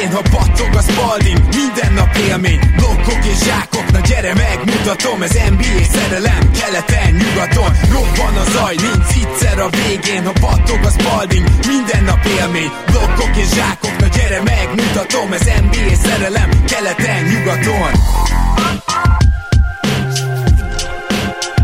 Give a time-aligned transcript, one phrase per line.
[0.00, 5.32] végén, ha battog a Spalding Minden nap élmény, blokkok és zsákok Na gyere megmutatom, ez
[5.32, 11.46] NBA szerelem Keleten, nyugaton, robban a zaj Nincs egyszer a végén, ha battog a Spalding
[11.66, 17.92] Minden nap élmény, blokkok és zsákok Na gyere megmutatom, ez NBA szerelem Keleten, nyugaton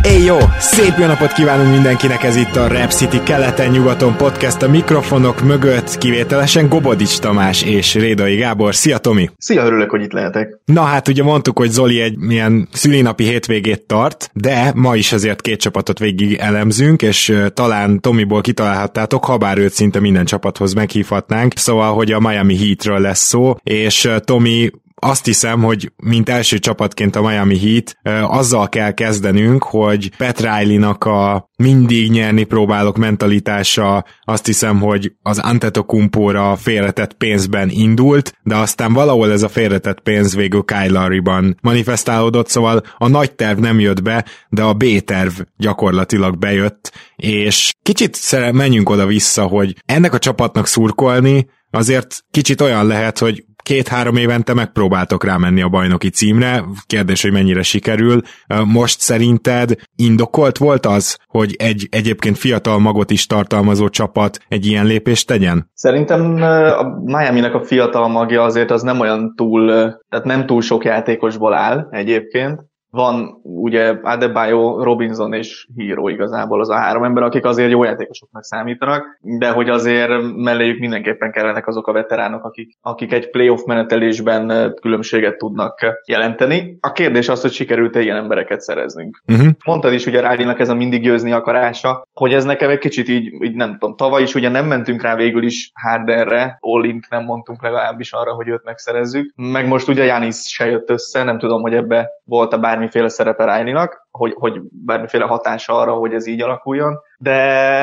[0.06, 0.36] Éj jó!
[0.58, 5.98] Szép jó napot kívánunk mindenkinek, ez itt a Rap City keleten-nyugaton podcast a mikrofonok mögött,
[5.98, 8.74] kivételesen Gobodics Tamás és Rédai Gábor.
[8.74, 9.30] Szia Tomi!
[9.38, 10.58] Szia, örülök, hogy itt lehetek.
[10.64, 15.40] Na hát ugye mondtuk, hogy Zoli egy milyen szülinapi hétvégét tart, de ma is azért
[15.40, 21.52] két csapatot végig elemzünk, és talán Tomiból kitalálhattátok, ha bár őt szinte minden csapathoz meghívhatnánk,
[21.56, 27.16] szóval, hogy a Miami Heatről lesz szó, és Tomi azt hiszem, hogy mint első csapatként
[27.16, 34.46] a Miami Heat azzal kell kezdenünk, hogy Pat Riley-nak a mindig nyerni próbálok mentalitása azt
[34.46, 40.62] hiszem, hogy az Antetokumpóra félretett pénzben indult, de aztán valahol ez a félretett pénz végül
[40.62, 46.92] Kyle Lowry-ban manifestálódott, szóval a nagy terv nem jött be, de a B-terv gyakorlatilag bejött,
[47.16, 48.18] és kicsit
[48.52, 55.24] menjünk oda-vissza, hogy ennek a csapatnak szurkolni, azért kicsit olyan lehet, hogy két-három évente megpróbáltok
[55.24, 58.20] rámenni a bajnoki címre, kérdés, hogy mennyire sikerül.
[58.64, 64.86] Most szerinted indokolt volt az, hogy egy egyébként fiatal magot is tartalmazó csapat egy ilyen
[64.86, 65.70] lépést tegyen?
[65.74, 66.42] Szerintem
[66.78, 69.66] a Miami-nek a fiatal magja azért az nem olyan túl,
[70.08, 72.60] tehát nem túl sok játékosból áll egyébként,
[72.96, 78.44] van ugye Adebayo, Robinson és Hero igazából az a három ember, akik azért jó játékosoknak
[78.44, 84.74] számítanak, de hogy azért melléjük mindenképpen kellenek azok a veteránok, akik, akik egy playoff menetelésben
[84.80, 86.76] különbséget tudnak jelenteni.
[86.80, 89.22] A kérdés az, hogy sikerült-e ilyen embereket szereznünk.
[89.26, 89.48] Uh-huh.
[89.64, 93.42] Mondtad is ugye Rádinak ez a mindig győzni akarása, hogy ez nekem egy kicsit így,
[93.42, 97.62] így nem tudom, tavaly is ugye nem mentünk rá végül is Hardenre, Olint nem mondtunk
[97.62, 101.74] legalábbis arra, hogy őt megszerezzük, meg most ugye Janis se jött össze, nem tudom, hogy
[101.74, 102.56] ebbe volt-e
[102.86, 107.38] bármiféle szerepe Rájninak, hogy, hogy bármiféle hatása arra, hogy ez így alakuljon, de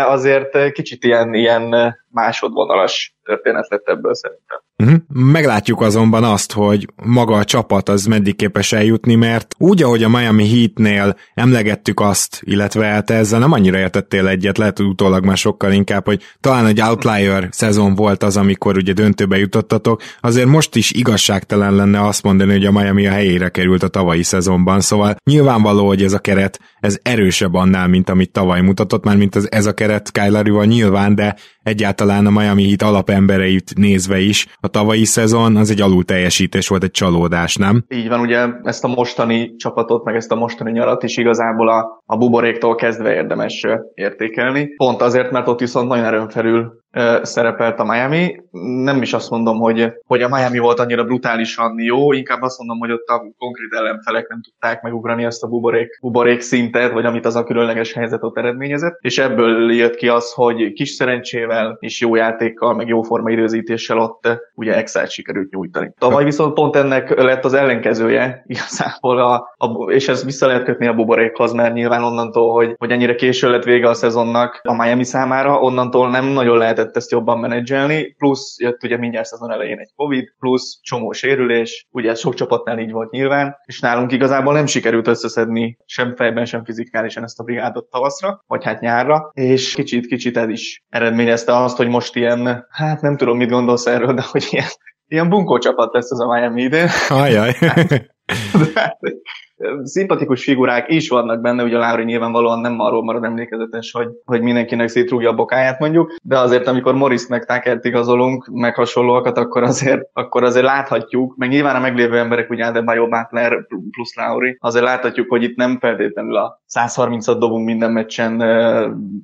[0.07, 4.61] azért kicsit ilyen, ilyen másodvonalas történet lett ebből szerintem.
[4.77, 5.31] Uh-huh.
[5.31, 10.09] Meglátjuk azonban azt, hogy maga a csapat az meddig képes eljutni, mert úgy, ahogy a
[10.09, 15.71] Miami Heatnél emlegettük azt, illetve te ezzel nem annyira értettél egyet, lehet, utólag már sokkal
[15.71, 20.91] inkább, hogy talán egy outlier szezon volt az, amikor ugye döntőbe jutottatok, azért most is
[20.91, 25.87] igazságtalan lenne azt mondani, hogy a Miami a helyére került a tavalyi szezonban, szóval nyilvánvaló,
[25.87, 29.65] hogy ez a keret, ez erősebb annál, mint amit tavaly mutatott, már mint az, ez
[29.65, 35.55] a keret Kyler nyilván, de egyáltalán a Miami Heat alapembereit nézve is, a tavalyi szezon
[35.55, 37.83] az egy alul teljesítés volt, egy csalódás, nem?
[37.87, 42.03] Így van, ugye ezt a mostani csapatot, meg ezt a mostani nyarat is igazából a,
[42.05, 44.75] a buboréktól kezdve érdemes értékelni.
[44.75, 46.82] Pont azért, mert ott viszont nagyon erőn felül
[47.21, 48.41] szerepelt a Miami.
[48.83, 52.79] Nem is azt mondom, hogy, hogy a Miami volt annyira brutálisan jó, inkább azt mondom,
[52.79, 57.25] hogy ott a konkrét ellenfelek nem tudták megugrani ezt a buborék, buborék szintet, vagy amit
[57.25, 62.15] az a különleges helyzetot eredményezett, és ebből jött ki az, hogy kis szerencsével és jó
[62.15, 65.93] játékkal, meg jó formaidőzítéssel ott ugye excel sikerült nyújtani.
[65.97, 70.87] Tavaly viszont pont ennek lett az ellenkezője, igazából, a, a, és ez vissza lehet kötni
[70.87, 75.03] a buborékhoz, mert nyilván onnantól, hogy, hogy ennyire késő lett vége a szezonnak a Miami
[75.03, 79.79] számára, onnantól nem nagyon lehet lehetett ezt jobban menedzselni, plusz jött ugye mindjárt szezon elején
[79.79, 84.53] egy Covid, plusz csomó sérülés, ugye ez sok csapatnál így volt nyilván, és nálunk igazából
[84.53, 89.73] nem sikerült összeszedni sem fejben, sem fizikálisan ezt a brigádot tavaszra, vagy hát nyárra, és
[89.73, 94.23] kicsit-kicsit ez is eredményezte azt, hogy most ilyen, hát nem tudom, mit gondolsz erről, de
[94.31, 94.67] hogy ilyen,
[95.07, 96.87] ilyen bunkó csapat lesz ez a Miami idén.
[97.09, 97.51] Ajaj.
[99.83, 104.41] szimpatikus figurák is vannak benne, ugye a Lári nyilvánvalóan nem arról marad emlékezetes, hogy, hogy
[104.41, 109.63] mindenkinek szétrúgja a bokáját mondjuk, de azért amikor Morris meg Tuckert igazolunk, meg hasonlóakat, akkor
[109.63, 114.85] azért, akkor azért láthatjuk, meg nyilván a meglévő emberek, ugye Adebayo Butler plusz Lauri, azért
[114.85, 118.43] láthatjuk, hogy itt nem feltétlenül a 130-at dobunk minden meccsen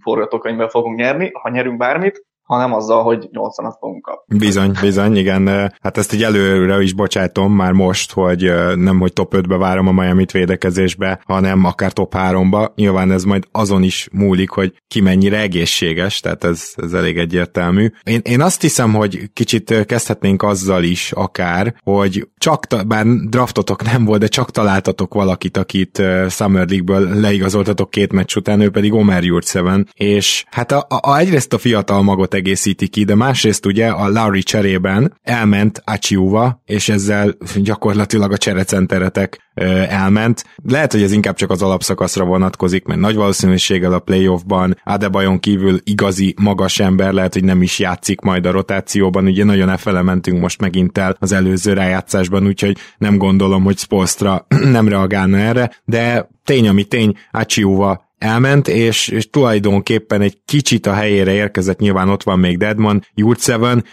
[0.02, 4.38] forgatókönyvben fogunk nyerni, ha nyerünk bármit, hanem azzal, hogy 80-at fogunk kapni.
[4.38, 5.48] Bizony, bizony, igen.
[5.82, 9.92] Hát ezt így előre is bocsátom már most, hogy nem, hogy top 5-be várom a
[9.92, 12.76] miami védekezésbe, hanem akár top 3-ba.
[12.76, 17.92] Nyilván ez majd azon is múlik, hogy ki mennyire egészséges, tehát ez, ez elég egyértelmű.
[18.04, 24.06] Én, én azt hiszem, hogy kicsit kezdhetnénk azzal is akár, hogy csak, bár draftotok nem
[24.06, 29.24] volt, de csak találtatok valakit, akit Summer League-ből leigazoltatok két meccs után, ő pedig Omer
[29.24, 33.88] Jurtseven, és hát a, a, a egyrészt a fiatal magot egészíti ki, de másrészt ugye
[33.88, 39.50] a Larry cserében elment Achiuva, és ezzel gyakorlatilag a cserecenteretek
[39.90, 40.44] elment.
[40.64, 45.80] Lehet, hogy ez inkább csak az alapszakaszra vonatkozik, mert nagy valószínűséggel a playoffban Adebayon kívül
[45.84, 49.26] igazi magas ember lehet, hogy nem is játszik majd a rotációban.
[49.26, 54.46] Ugye nagyon efele mentünk most megint el az előző rájátszásban, úgyhogy nem gondolom, hogy Spolstra
[54.72, 60.94] nem reagálna erre, de tény, ami tény, Achiuva elment, és, és tulajdonképpen egy kicsit a
[60.94, 63.84] helyére érkezett, nyilván ott van még Deadman, Jurtseven,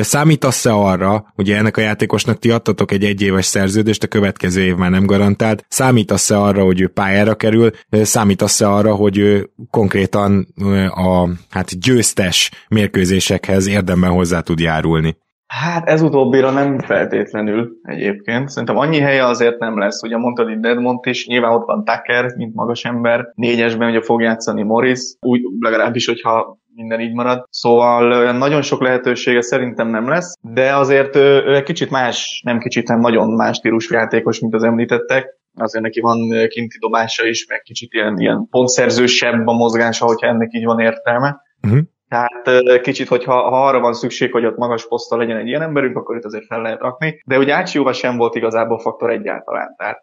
[0.00, 4.90] Számítasz-e arra, ugye ennek a játékosnak ti adtatok egy egyéves szerződést, a következő év már
[4.90, 10.54] nem garantált, számítasz-e arra, hogy ő pályára kerül, számítasz-e arra, hogy ő konkrétan
[10.94, 15.16] a hát győztes mérkőzésekhez érdemben hozzá tud járulni?
[15.50, 18.48] Hát ez utóbbira nem feltétlenül egyébként.
[18.48, 20.02] Szerintem annyi helye azért nem lesz.
[20.02, 23.32] Ugye mondtad itt Dedmont is, nyilván ott van Tucker, mint magas ember.
[23.34, 27.44] Négyesben ugye fog játszani Morris, úgy legalábbis, hogyha minden így marad.
[27.48, 32.88] Szóval nagyon sok lehetősége szerintem nem lesz, de azért ő egy kicsit más, nem kicsit,
[32.88, 36.18] nem nagyon más stílusú játékos, mint az említettek azért neki van
[36.48, 41.40] kinti dobása is, meg kicsit ilyen, ilyen pontszerzősebb a mozgása, hogyha ennek így van értelme.
[41.62, 41.80] Uh-huh.
[42.10, 45.96] Tehát kicsit, hogyha ha arra van szükség, hogy ott magas poszta legyen egy ilyen emberünk,
[45.96, 47.22] akkor itt azért fel lehet rakni.
[47.26, 49.74] De ugye Ácsióval sem volt igazából faktor egyáltalán.
[49.76, 50.02] Tehát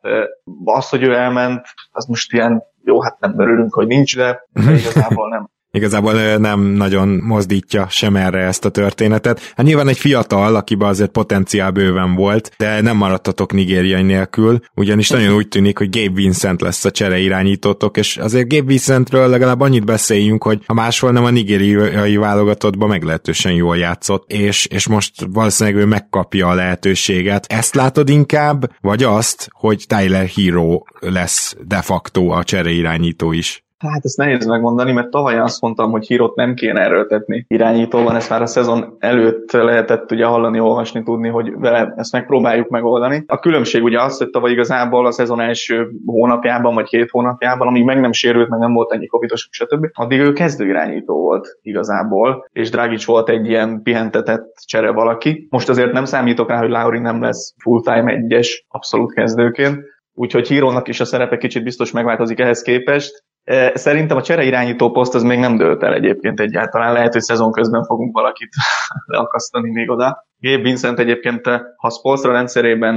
[0.63, 4.47] az, hogy ő elment, az most ilyen, jó, hát nem örülünk, hogy nincs, de
[4.81, 9.51] igazából nem igazából nem nagyon mozdítja sem erre ezt a történetet.
[9.55, 15.09] Hát nyilván egy fiatal, akiben azért potenciál bőven volt, de nem maradtatok nigériai nélkül, ugyanis
[15.09, 19.61] nagyon úgy tűnik, hogy Gabe Vincent lesz a csere irányítótok, és azért Gabe Vincentről legalább
[19.61, 25.13] annyit beszéljünk, hogy ha máshol nem a nigériai válogatottban meglehetősen jól játszott, és, és most
[25.31, 27.45] valószínűleg ő megkapja a lehetőséget.
[27.45, 33.66] Ezt látod inkább, vagy azt, hogy Tyler Hero lesz de facto a csere irányító is?
[33.77, 38.29] Hát ezt nehéz megmondani, mert tavaly azt mondtam, hogy hírot nem kéne erőltetni irányítóban, ezt
[38.29, 43.23] már a szezon előtt lehetett ugye hallani, olvasni, tudni, hogy vele ezt megpróbáljuk megoldani.
[43.27, 47.83] A különbség ugye az, hogy tavaly igazából a szezon első hónapjában, vagy két hónapjában, amíg
[47.83, 49.85] meg nem sérült, meg nem volt ennyi covidos, stb.
[49.93, 55.47] Addig ő kezdő irányító volt igazából, és Dragic volt egy ilyen pihentetett csere valaki.
[55.49, 59.79] Most azért nem számítok rá, hogy Lauri nem lesz full-time egyes abszolút kezdőként,
[60.13, 63.25] úgyhogy hírónak is a szerepe kicsit biztos megváltozik ehhez képest,
[63.73, 66.93] Szerintem a csere irányító poszt az még nem dőlt el egyébként egyáltalán.
[66.93, 68.49] Lehet, hogy szezon közben fogunk valakit
[69.05, 70.26] leakasztani még oda.
[70.39, 71.45] Gabe Vincent egyébként,
[71.77, 72.95] ha Spolstra rendszerében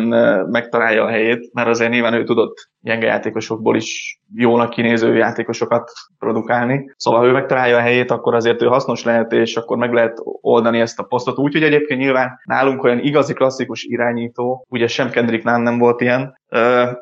[0.51, 6.93] megtalálja a helyét, mert azért nyilván ő tudott gyenge játékosokból is jónak kinéző játékosokat produkálni.
[6.97, 10.19] Szóval ha ő megtalálja a helyét, akkor azért ő hasznos lehet, és akkor meg lehet
[10.41, 11.39] oldani ezt a posztot.
[11.39, 16.39] Úgyhogy egyébként nyilván nálunk olyan igazi klasszikus irányító, ugye sem Kendrick Nunn nem volt ilyen,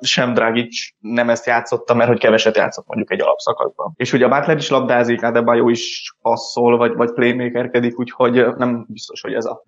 [0.00, 3.92] sem Dragic nem ezt játszotta, mert hogy keveset játszott mondjuk egy alapszakaszban.
[3.96, 9.20] És ugye a Butler is labdázik, Adebayo is passzol, vagy, vagy playmakerkedik, úgyhogy nem biztos,
[9.20, 9.62] hogy ez a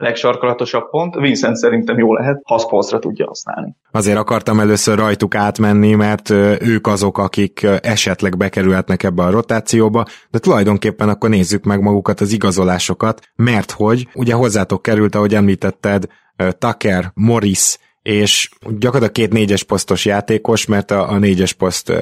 [0.60, 1.14] legsarkolatosabb pont.
[1.14, 3.74] Vincent szerintem jó lehet, ha Spolstra tudja használni.
[3.90, 6.30] Azért akartam először rajtuk átmenni, mert
[6.60, 12.32] ők azok, akik esetleg bekerülhetnek ebbe a rotációba, de tulajdonképpen akkor nézzük meg magukat az
[12.32, 16.06] igazolásokat, mert hogy ugye hozzátok került, ahogy említetted,
[16.58, 21.92] Tucker, Morris, és gyakorlatilag két négyes posztos játékos, mert a, a négyes poszt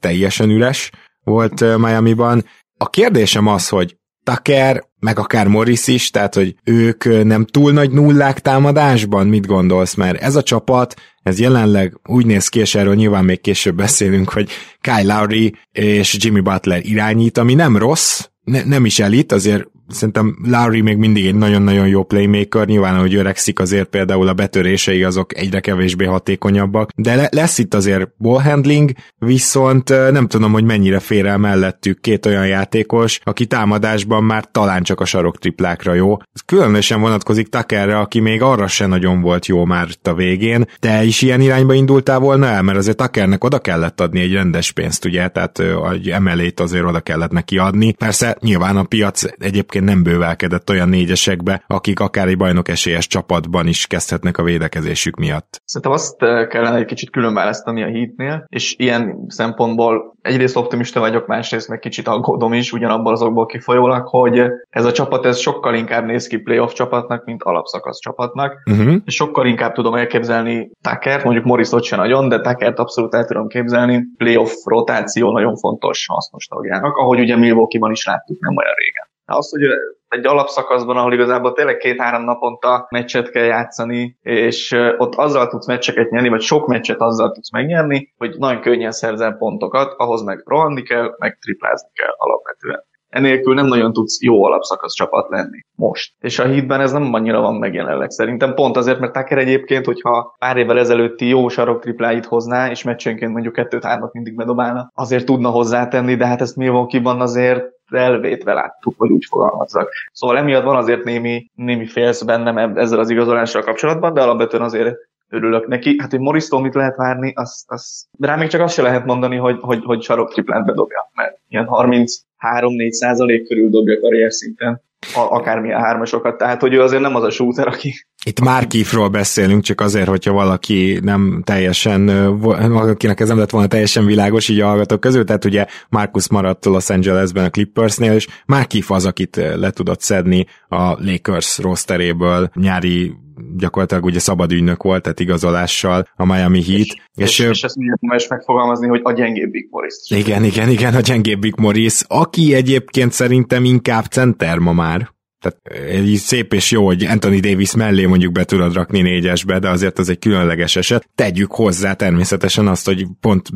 [0.00, 0.90] teljesen üres
[1.24, 2.44] volt Miami-ban.
[2.78, 7.90] A kérdésem az, hogy Tucker, meg akár Morris is, tehát hogy ők nem túl nagy
[7.90, 9.94] nullák támadásban, mit gondolsz?
[9.94, 14.28] Mert ez a csapat, ez jelenleg úgy néz ki, és erről nyilván még később beszélünk,
[14.28, 14.48] hogy
[14.80, 20.38] Kyle Lowry és Jimmy Butler irányít, ami nem rossz, ne, nem is elit, azért szerintem
[20.44, 25.36] Lowry még mindig egy nagyon-nagyon jó playmaker, nyilván, hogy öregszik azért például a betörései azok
[25.36, 31.26] egyre kevésbé hatékonyabbak, de le- lesz itt azért ballhandling, viszont nem tudom, hogy mennyire fér
[31.26, 36.16] el mellettük két olyan játékos, aki támadásban már talán csak a sarok triplákra jó.
[36.32, 40.64] Ez különösen vonatkozik Tuckerre, aki még arra se nagyon volt jó már a végén.
[40.78, 44.72] Te is ilyen irányba indultál volna el, mert azért Tuckernek oda kellett adni egy rendes
[44.72, 45.62] pénzt, ugye, tehát
[45.92, 47.92] egy emelét azért oda kellett neki adni.
[47.92, 53.06] Persze nyilván a piac egyébként egyébként nem bővelkedett olyan négyesekbe, akik akár egy bajnok esélyes
[53.06, 55.60] csapatban is kezdhetnek a védekezésük miatt.
[55.64, 61.26] Szerintem azt eh, kellene egy kicsit különválasztani a hitnél, és ilyen szempontból egyrészt optimista vagyok,
[61.26, 66.04] másrészt meg kicsit aggódom is, ugyanabból azokból kifolyólag, hogy ez a csapat ez sokkal inkább
[66.04, 68.62] néz ki playoff csapatnak, mint alapszakasz csapatnak.
[68.70, 68.96] Uh-huh.
[69.06, 73.48] Sokkal inkább tudom elképzelni Takert, mondjuk Morris ott sem nagyon, de Takert abszolút el tudom
[73.48, 74.04] képzelni.
[74.16, 79.05] Playoff rotáció nagyon fontos hasznos tagjának, ahogy ugye Milwaukee-ban is láttuk nem olyan régen.
[79.26, 79.62] Az, hogy
[80.08, 86.10] egy alapszakaszban, ahol igazából tényleg két-három naponta meccset kell játszani, és ott azzal tudsz meccseket
[86.10, 90.82] nyerni, vagy sok meccset azzal tudsz megnyerni, hogy nagyon könnyen szerzel pontokat, ahhoz meg rohanni
[90.82, 92.84] kell, meg triplázni kell alapvetően.
[93.08, 96.14] enélkül nem nagyon tudsz jó alapszakasz csapat lenni most.
[96.18, 98.10] És a hitben ez nem annyira van meg jelenleg.
[98.10, 102.82] Szerintem pont azért, mert Tucker egyébként, hogyha pár évvel ezelőtti jó sarok tripláit hozná, és
[102.82, 108.94] meccsenként mondjuk kettőt-hármat mindig bedobálna, azért tudna hozzátenni, de hát ezt Milwaukee-ban azért elvétve láttuk,
[108.98, 109.90] hogy úgy fogalmazzak.
[110.12, 114.96] Szóval emiatt van azért némi, némi félsz bennem ezzel az igazolással kapcsolatban, de alapvetően azért
[115.28, 115.96] örülök neki.
[115.98, 118.06] Hát, hogy Morris-tól mit lehet várni, az, az...
[118.20, 121.68] rá még csak azt se lehet mondani, hogy, hogy, hogy sarok triplát bedobja, mert ilyen
[121.70, 127.30] 33-4 százalék körül dobja karrier szinten akármilyen hármasokat, tehát hogy ő azért nem az a
[127.30, 127.94] shooter, aki...
[128.24, 134.06] Itt Márkifról beszélünk, csak azért, hogyha valaki nem teljesen, akinek ez nem lett volna teljesen
[134.06, 138.90] világos így a hallgatók közül, tehát ugye Marcus maradt Los Angelesben a Clippersnél, és Márkif
[138.90, 143.14] az, akit le tudott szedni a Lakers rosteréből nyári
[143.56, 146.86] gyakorlatilag ugye szabad ügynök volt, tehát igazolással a Miami Heat.
[146.86, 149.94] És, és, és, és ezt miért is megfogalmazni, hogy a gyengébb Big Morris.
[150.08, 155.14] Igen, igen, igen, a gyengébb Big Morris, aki egyébként szerintem inkább center ma már.
[155.40, 159.68] Tehát így szép és jó, hogy Anthony Davis mellé mondjuk be tudod rakni négyesbe, de
[159.68, 161.08] azért az egy különleges eset.
[161.14, 163.48] Tegyük hozzá természetesen azt, hogy pont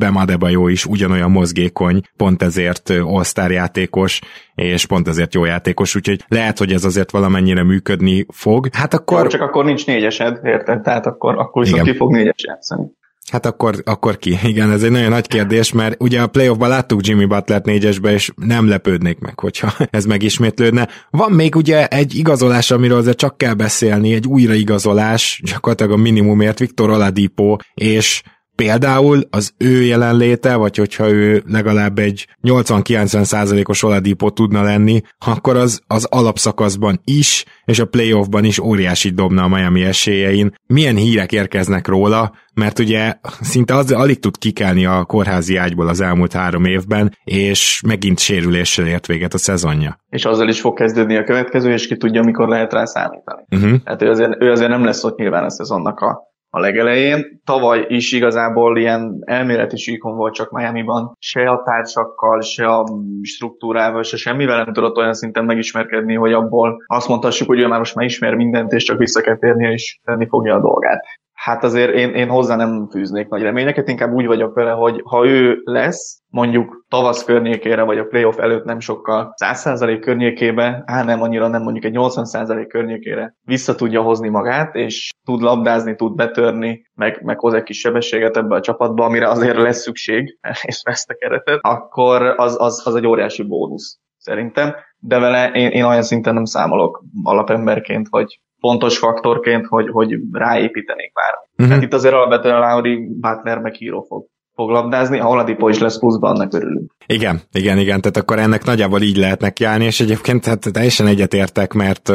[0.49, 4.21] jó is ugyanolyan mozgékony, pont ezért all játékos,
[4.55, 8.69] és pont ezért jó játékos, úgyhogy lehet, hogy ez azért valamennyire működni fog.
[8.73, 9.23] Hát akkor...
[9.23, 10.83] Jó, csak akkor nincs négyesed, érted?
[10.83, 12.99] Tehát akkor, akkor viszont ki fog négyes játszani.
[13.31, 14.39] Hát akkor, akkor ki?
[14.53, 18.31] Igen, ez egy nagyon nagy kérdés, mert ugye a playoffban láttuk Jimmy Butler négyesbe, és
[18.37, 20.89] nem lepődnék meg, hogyha ez megismétlődne.
[21.11, 26.59] Van még ugye egy igazolás, amiről azért csak kell beszélni, egy újraigazolás, gyakorlatilag a minimumért
[26.59, 28.23] Viktor Oladipo, és
[28.61, 35.57] például az ő jelenléte, vagy hogyha ő legalább egy 80-90 százalékos oladípot tudna lenni, akkor
[35.57, 40.55] az, az alapszakaszban is, és a playoffban is óriási dobna a Miami esélyein.
[40.67, 46.01] Milyen hírek érkeznek róla, mert ugye szinte az, alig tud kikelni a kórházi ágyból az
[46.01, 49.99] elmúlt három évben, és megint sérüléssel ért véget a szezonja.
[50.09, 53.43] És azzal is fog kezdődni a következő, és ki tudja, mikor lehet rá számítani.
[53.51, 53.81] Uh-huh.
[53.85, 57.41] Hát ő azért, ő azért nem lesz ott nyilván a szezonnak a a legelején.
[57.45, 62.85] Tavaly is igazából ilyen elméleti síkon volt csak Miami-ban, se a társakkal, se a
[63.23, 67.79] struktúrával, se semmivel nem tudott olyan szinten megismerkedni, hogy abból azt mondhassuk, hogy ő már
[67.79, 71.05] most már ismer mindent, és csak vissza kell térnie, és tenni fogja a dolgát.
[71.41, 75.27] Hát azért én, én hozzá nem fűznék nagy reményeket, inkább úgy vagyok vele, hogy ha
[75.27, 81.23] ő lesz, mondjuk tavasz környékére, vagy a playoff előtt nem sokkal 100% környékébe, á nem
[81.23, 86.91] annyira, nem mondjuk egy 80% környékére vissza tudja hozni magát, és tud labdázni, tud betörni,
[86.95, 91.11] meg, meg hoz egy kis sebességet ebbe a csapatba, amire azért lesz szükség, és ezt
[91.11, 96.03] a keretet, akkor az, az, az egy óriási bónusz szerintem, de vele én, én olyan
[96.03, 101.35] szinten nem számolok alapemberként, vagy fontos faktorként, hogy, hogy ráépítenék bár.
[101.51, 101.67] Uh-huh.
[101.67, 104.27] Tehát itt azért alapvetően Lauri Butler meg híró fog
[104.61, 106.93] fog labdázni, ha Oladipo is lesz pluszban, annak örülünk.
[107.07, 111.73] Igen, igen, igen, tehát akkor ennek nagyjából így lehet nekiállni, és egyébként hát teljesen egyetértek,
[111.73, 112.13] mert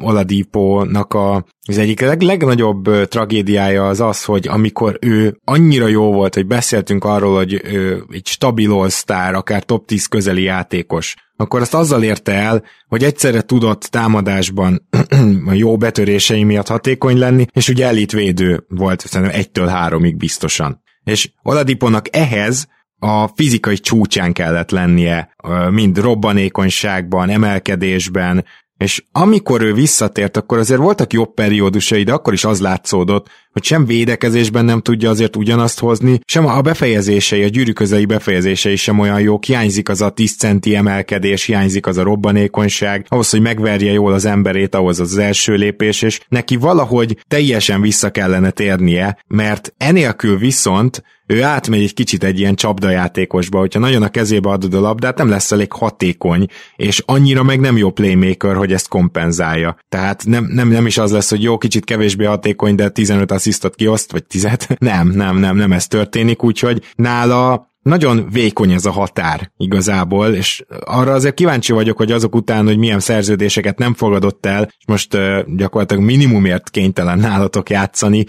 [0.00, 6.34] Oladipo-nak a, az egyik leg, legnagyobb tragédiája az az, hogy amikor ő annyira jó volt,
[6.34, 11.74] hogy beszéltünk arról, hogy ő egy stabil all akár top 10 közeli játékos, akkor azt
[11.74, 14.88] azzal érte el, hogy egyszerre tudott támadásban
[15.46, 20.82] a jó betörései miatt hatékony lenni, és ugye elitvédő volt szerintem egytől háromig biztosan.
[21.04, 25.34] És Oladiponak ehhez a fizikai csúcsán kellett lennie,
[25.70, 28.44] mind robbanékonyságban, emelkedésben,
[28.84, 33.64] és amikor ő visszatért, akkor azért voltak jobb periódusai, de akkor is az látszódott, hogy
[33.64, 38.98] sem védekezésben nem tudja azért ugyanazt hozni, sem a befejezései, a gyűrű közeli befejezései sem
[38.98, 43.92] olyan jók, hiányzik az a 10 centi emelkedés, hiányzik az a robbanékonyság, ahhoz, hogy megverje
[43.92, 49.74] jól az emberét, ahhoz az első lépés, és neki valahogy teljesen vissza kellene térnie, mert
[49.76, 54.80] enélkül viszont ő átmegy egy kicsit egy ilyen csapdajátékosba, hogyha nagyon a kezébe adod a
[54.80, 59.76] labdát, nem lesz elég hatékony, és annyira meg nem jó playmaker, hogy ezt kompenzálja.
[59.88, 63.74] Tehát nem, nem, nem is az lesz, hogy jó, kicsit kevésbé hatékony, de 15 asszisztot
[63.74, 68.90] kioszt, vagy 10 Nem, nem, nem, nem ez történik, úgyhogy nála nagyon vékony ez a
[68.90, 74.46] határ igazából, és arra azért kíváncsi vagyok, hogy azok után, hogy milyen szerződéseket nem fogadott
[74.46, 78.24] el, és most uh, gyakorlatilag minimumért kénytelen nálatok játszani,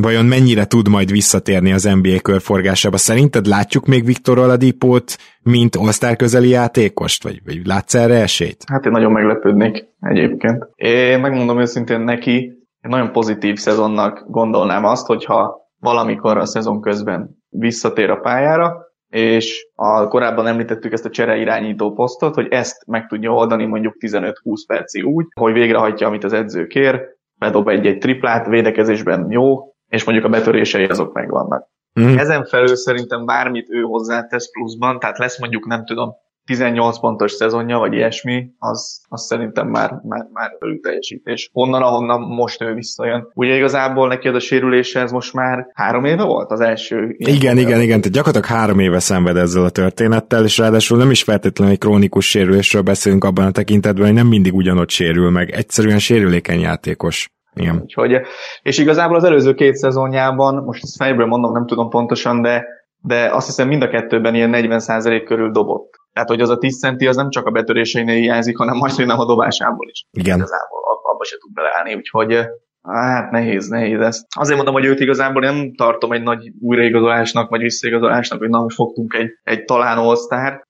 [0.00, 2.96] vajon mennyire tud majd visszatérni az NBA körforgásába?
[2.96, 7.22] Szerinted látjuk még Viktor Oladipót, mint osztár közeli játékost?
[7.22, 8.64] Vagy, vagy látsz erre esélyt?
[8.66, 10.68] Hát én nagyon meglepődnék egyébként.
[10.74, 17.30] Én megmondom őszintén neki, egy nagyon pozitív szezonnak gondolnám azt, hogyha valamikor a szezon közben
[17.48, 23.06] visszatér a pályára, és a korábban említettük ezt a csere irányító posztot, hogy ezt meg
[23.06, 24.32] tudja oldani mondjuk 15-20
[24.66, 27.00] percig úgy, hogy végrehajtja, amit az edző kér,
[27.38, 31.68] bedob egy-egy triplát, védekezésben jó, és mondjuk a betörései azok megvannak.
[32.00, 32.16] Mm.
[32.16, 36.12] Ezen felül szerintem bármit ő hozzátesz pluszban, tehát lesz mondjuk nem tudom
[36.44, 41.50] 18 pontos szezonja, vagy ilyesmi, az, az szerintem már, már, már felül teljesítés.
[41.52, 43.30] Onnan, ahonnan most ő visszajön.
[43.34, 47.14] Ugye igazából neki az a sérülése, ez most már három éve volt az első?
[47.18, 51.22] Igen, igen, igen, tehát gyakorlatilag három éve szenved ezzel a történettel, és ráadásul nem is
[51.22, 55.98] feltétlenül egy krónikus sérülésről beszélünk abban a tekintetben, hogy nem mindig ugyanott sérül meg, egyszerűen
[55.98, 57.28] sérülékeny játékos.
[57.54, 57.80] Igen.
[57.82, 58.20] Úgyhogy,
[58.62, 62.66] és igazából az előző két szezonjában, most ezt fejből mondom, nem tudom pontosan, de,
[62.98, 65.94] de azt hiszem mind a kettőben ilyen 40% körül dobott.
[66.12, 69.06] Tehát, hogy az a 10 centi az nem csak a betöréseinél hiányzik, hanem majd, hogy
[69.06, 70.06] nem a dobásából is.
[70.10, 70.36] Igen.
[70.36, 70.80] Igazából
[71.12, 72.48] abba se tud beleállni, úgyhogy
[72.82, 74.26] Hát nehéz, nehéz ezt.
[74.36, 78.76] Azért mondom, hogy őt igazából nem tartom egy nagy újraigazolásnak, vagy visszaigazolásnak, hogy na, most
[78.76, 80.16] fogtunk egy, egy talán all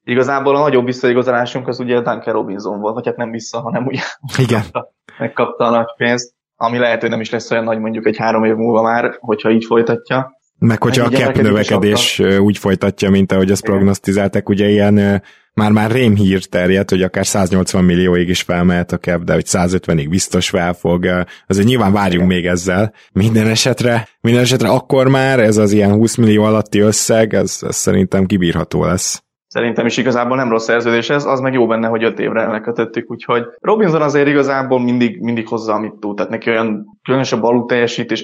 [0.04, 4.02] Igazából a nagyobb visszaigazolásunk az ugye Duncan Robinson volt, vagy hát nem vissza, hanem ugye
[4.38, 4.60] Igen.
[4.60, 8.16] Megkapta, megkapta a nagy pénzt, ami lehet, hogy nem is lesz olyan nagy mondjuk egy
[8.16, 10.38] három év múlva már, hogyha így folytatja.
[10.58, 15.22] Meg hogyha a cap növekedés úgy folytatja, mint ahogy azt prognosztizálták, ugye ilyen
[15.54, 20.48] már-már rémhír terjedt, hogy akár 180 millióig is felmehet a cap, de hogy 150-ig biztos
[20.48, 21.06] fel fog.
[21.46, 22.92] Azért nyilván várjunk még ezzel.
[23.12, 27.76] Minden esetre, minden esetre akkor már ez az ilyen 20 millió alatti összeg, ez, ez
[27.76, 29.22] szerintem kibírható lesz.
[29.52, 33.10] Szerintem is igazából nem rossz szerződés ez, az meg jó benne, hogy öt évre lekötöttük,
[33.10, 36.16] úgyhogy Robinson azért igazából mindig, mindig hozza, amit tud.
[36.16, 37.66] Tehát neki olyan különösebb alul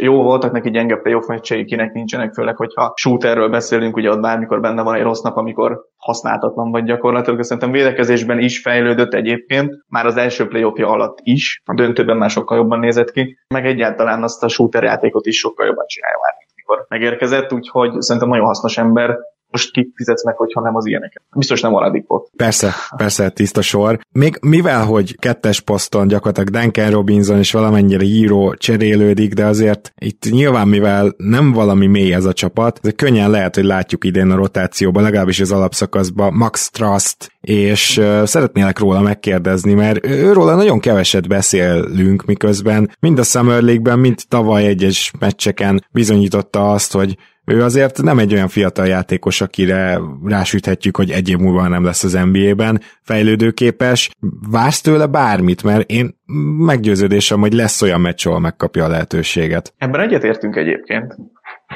[0.01, 4.61] jó voltak neki gyenge playoff meccsei, kinek nincsenek, főleg, hogyha shooterről beszélünk, ugye ott bármikor
[4.61, 7.43] benne van egy rossz nap, amikor használhatatlan vagy gyakorlatilag.
[7.43, 12.57] Szerintem védekezésben is fejlődött egyébként, már az első playoffja alatt is, a döntőben már sokkal
[12.57, 16.87] jobban nézett ki, meg egyáltalán azt a shooter játékot is sokkal jobban csinálja már, mikor
[16.89, 19.17] megérkezett, úgyhogy szerintem nagyon hasznos ember,
[19.57, 21.23] most kit fizetsz meg, hogyha nem az ilyeneket.
[21.37, 22.31] Biztos nem Oladipot.
[22.37, 23.99] Persze, persze, tiszta sor.
[24.13, 30.31] Még mivel, hogy kettes poszton gyakorlatilag Duncan Robinson és valamennyire író cserélődik, de azért itt
[30.31, 34.37] nyilván mivel nem valami mély ez a csapat, ez könnyen lehet, hogy látjuk idén a
[34.37, 41.29] rotációban, legalábbis az alapszakaszban Max Trust, és uh, szeretnélek róla megkérdezni, mert őróla nagyon keveset
[41.29, 47.17] beszélünk, miközben mind a Summer League-ben, mind tavaly egyes meccseken bizonyította azt, hogy
[47.47, 52.05] ő azért nem egy olyan fiatal játékos, akire rásüthetjük, hogy egy év múlva nem lesz
[52.05, 54.11] az NBA-ben fejlődőképes.
[54.51, 56.19] Vársz tőle bármit, mert én
[56.59, 59.75] meggyőződésem, hogy lesz olyan meccs, ahol megkapja a lehetőséget.
[59.79, 61.15] Ebben egyetértünk egyébként.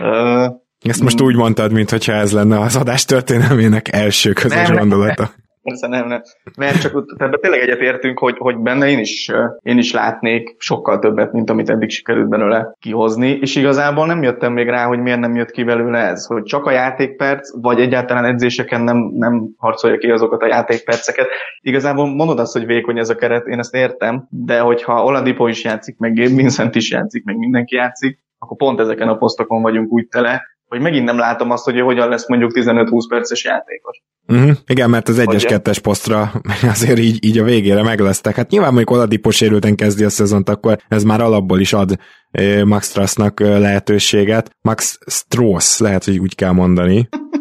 [0.01, 5.31] Uh, Ezt most úgy mondtad, mintha ez lenne az adás történelmének első közös nem, gondolata.
[5.63, 6.23] Persze nem, nem.
[6.57, 9.31] Mert csak tehát tényleg egyetértünk, hogy, hogy benne én is,
[9.63, 14.53] én is látnék sokkal többet, mint amit eddig sikerült belőle kihozni, és igazából nem jöttem
[14.53, 18.25] még rá, hogy miért nem jött ki belőle ez, hogy csak a játékperc, vagy egyáltalán
[18.25, 21.29] edzéseken nem, nem harcolja ki azokat a játékperceket.
[21.61, 25.65] Igazából mondod azt, hogy vékony ez a keret, én ezt értem, de hogyha Oladipo is
[25.65, 29.93] játszik, meg Gabe Vincent is játszik, meg mindenki játszik, akkor pont ezeken a posztokon vagyunk
[29.93, 34.03] úgy tele, hogy megint nem látom azt, hogy hogyan lesz mondjuk 15-20 perces játékos.
[34.27, 34.57] Uh-huh.
[34.67, 36.33] Igen, mert az egyes-kettes posztra
[36.75, 38.35] azért így, így a végére meglesztek.
[38.35, 41.99] Hát nyilván mondjuk Oladipo sérülten kezdi a szezont, akkor ez már alapból is ad
[42.31, 44.51] eh, Max Strassnak eh, lehetőséget.
[44.61, 47.09] Max Strauss, lehet, hogy úgy kell mondani.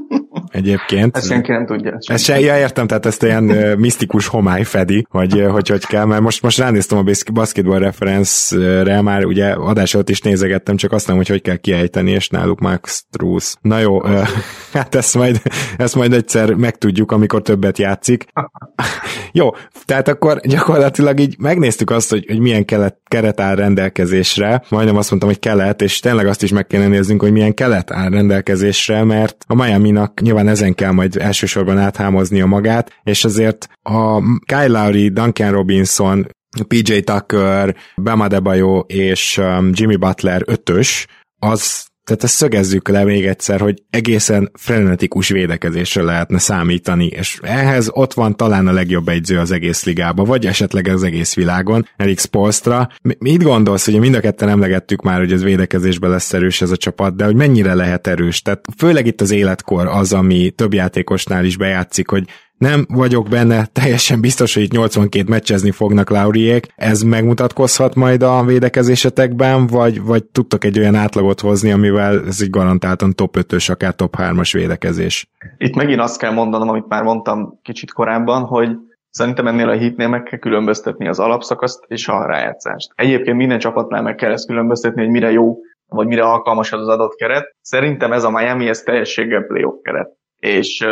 [0.52, 1.18] egyébként.
[1.18, 1.92] Ezt senki nem tudja.
[1.92, 3.44] Ezt, ezt se, ja, értem, tehát ezt ilyen
[3.78, 9.26] misztikus homály fedi, hogy, hogy hogy kell, mert most, most ránéztem a basketball reference-re, már
[9.26, 13.06] ugye adás előtt is nézegettem, csak azt nem, hogy hogy kell kiejteni, és náluk Max
[13.12, 13.54] Truss.
[13.62, 14.02] Na jó,
[14.74, 15.42] hát ezt majd,
[15.78, 18.26] ezt majd egyszer megtudjuk, amikor többet játszik.
[19.32, 19.50] jó,
[19.86, 25.10] tehát akkor gyakorlatilag így megnéztük azt, hogy, hogy milyen kelet, keret áll rendelkezésre, majdnem azt
[25.10, 29.04] mondtam, hogy kelet, és tényleg azt is meg kéne néznünk, hogy milyen kelet áll rendelkezésre,
[29.04, 35.10] mert a Miami-nak nyilván ezen kell majd elsősorban áthámoznia magát, és azért a Kyle Lowry,
[35.10, 36.28] Duncan Robinson,
[36.68, 41.08] PJ Tucker, Bama Debajo és um, Jimmy Butler ötös,
[41.40, 47.90] az tehát ezt szögezzük le még egyszer, hogy egészen frenetikus védekezésre lehetne számítani, és ehhez
[47.92, 52.22] ott van talán a legjobb egyző az egész ligában, vagy esetleg az egész világon, Eric
[52.22, 52.90] Spolstra.
[53.20, 56.78] Mit gondolsz, hogy mind a ketten emlegettük már, hogy ez védekezésben lesz erős ez a
[56.78, 58.42] csapat, de hogy mennyire lehet erős?
[58.42, 62.24] Tehát főleg itt az életkor az, ami több játékosnál is bejátszik, hogy
[62.60, 66.68] nem vagyok benne teljesen biztos, hogy itt 82 meccsezni fognak Lauriék.
[66.76, 72.50] Ez megmutatkozhat majd a védekezésetekben, vagy, vagy tudtok egy olyan átlagot hozni, amivel ez egy
[72.50, 75.30] garantáltan top 5-ös, akár top 3-as védekezés?
[75.58, 78.70] Itt megint azt kell mondanom, amit már mondtam kicsit korábban, hogy
[79.12, 82.92] Szerintem ennél a hitnél meg kell különböztetni az alapszakaszt és a rájátszást.
[82.96, 87.16] Egyébként minden csapatnál meg kell ezt különböztetni, hogy mire jó, vagy mire alkalmas az adott
[87.16, 87.56] keret.
[87.62, 90.10] Szerintem ez a Miami, ez teljességgel playoff keret.
[90.38, 90.86] És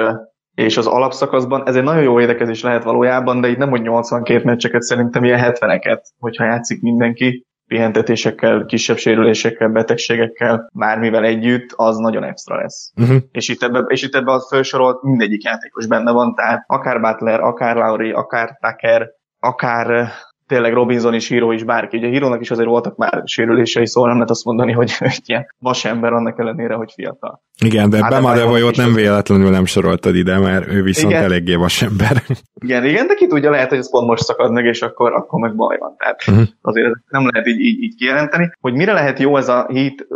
[0.57, 4.43] és az alapszakaszban ez egy nagyon jó védekezés lehet valójában, de itt nem hogy 82
[4.43, 12.23] meccseket, szerintem ilyen 70-eket, hogyha játszik mindenki, pihentetésekkel, kisebb sérülésekkel, betegségekkel, bármivel együtt, az nagyon
[12.23, 12.91] extra lesz.
[13.01, 13.17] Uh-huh.
[13.31, 17.39] És itt ebben és itt ebbe a felsorolt mindegyik játékos benne van, tehát akár Butler,
[17.39, 20.09] akár Lauri, akár Tucker, akár
[20.47, 21.97] tényleg Robinson is, Hiro is, bárki.
[21.97, 25.45] Ugye Hírónak is azért voltak már sérülései, szóval nem lehet azt mondani, hogy egy ilyen
[25.59, 27.41] vasember annak ellenére, hogy fiatal.
[27.63, 31.23] Igen, de Bemadevajót nem véletlenül nem soroltad ide, mert ő viszont igen.
[31.23, 32.23] eléggé vasember.
[32.59, 35.39] Igen, igen, de ki tudja, lehet, hogy ez pont most szakad meg, és akkor, akkor
[35.39, 35.95] meg baj van.
[35.97, 36.47] Tehát uh-huh.
[36.61, 38.51] azért nem lehet így, így, így kijelenteni.
[38.59, 40.07] Hogy mire lehet jó ez a hit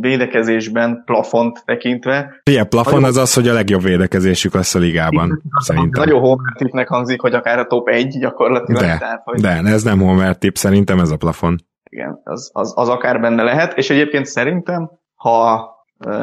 [0.00, 2.40] védekezésben plafont tekintve?
[2.50, 6.04] Igen, plafon az az, hogy a legjobb védekezésük lesz a ligában, szerintem.
[6.04, 8.82] Nagyon homer hangzik, hogy akár a top 1 gyakorlatilag.
[8.82, 9.40] De, tehát, hogy...
[9.40, 11.56] de ez nem homer tip, szerintem ez a plafon.
[11.90, 15.68] Igen, az, az, az akár benne lehet, és egyébként szerintem, ha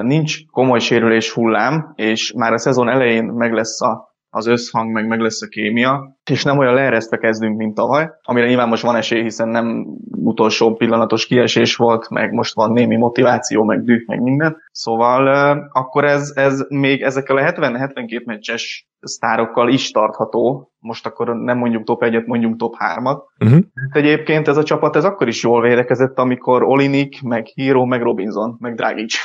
[0.01, 5.07] nincs komoly sérülés hullám, és már a szezon elején meg lesz a, az összhang, meg
[5.07, 8.95] meg lesz a kémia, és nem olyan leeresztve kezdünk, mint tavaly, amire nyilván most van
[8.95, 14.21] esély, hiszen nem utolsó pillanatos kiesés volt, meg most van némi motiváció, meg düh, meg
[14.21, 14.57] minden.
[14.71, 15.27] Szóval
[15.71, 21.83] akkor ez, ez még ezekkel a 70-72 meccses sztárokkal is tartható, most akkor nem mondjuk
[21.83, 23.21] top 1-et, mondjuk top 3-at.
[23.39, 23.59] Uh-huh.
[23.91, 28.55] Egyébként ez a csapat ez akkor is jól védekezett, amikor Olinik, meg Hero, meg Robinson,
[28.59, 29.15] meg Dragic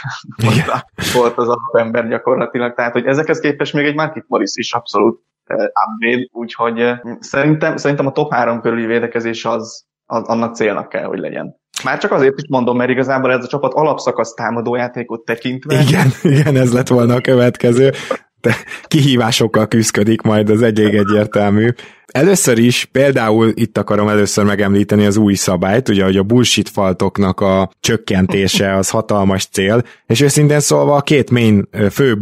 [1.14, 2.74] volt az ember gyakorlatilag.
[2.74, 5.20] Tehát, hogy ezekhez képest még egy Markit Morris is abszolút
[5.54, 11.18] upgrade, úgyhogy szerintem, szerintem a top 3 körüli védekezés az, az annak célnak kell, hogy
[11.18, 11.54] legyen.
[11.84, 15.80] Már csak azért is mondom, mert igazából ez a csapat alapszakasz támadójátékot tekintve.
[15.80, 16.06] Igen,
[16.38, 17.92] igen, ez lett volna a következő.
[18.40, 21.68] De kihívásokkal küzdik majd, az egyég egyértelmű.
[22.16, 27.40] Először is, például itt akarom először megemlíteni az új szabályt, ugye, hogy a bullshit faltoknak
[27.40, 32.16] a csökkentése az hatalmas cél, és őszintén szólva a két main fő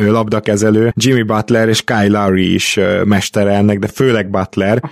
[0.00, 4.82] labdakezelő, Jimmy Butler és Kyle Lowry is mestere ennek, de főleg Butler,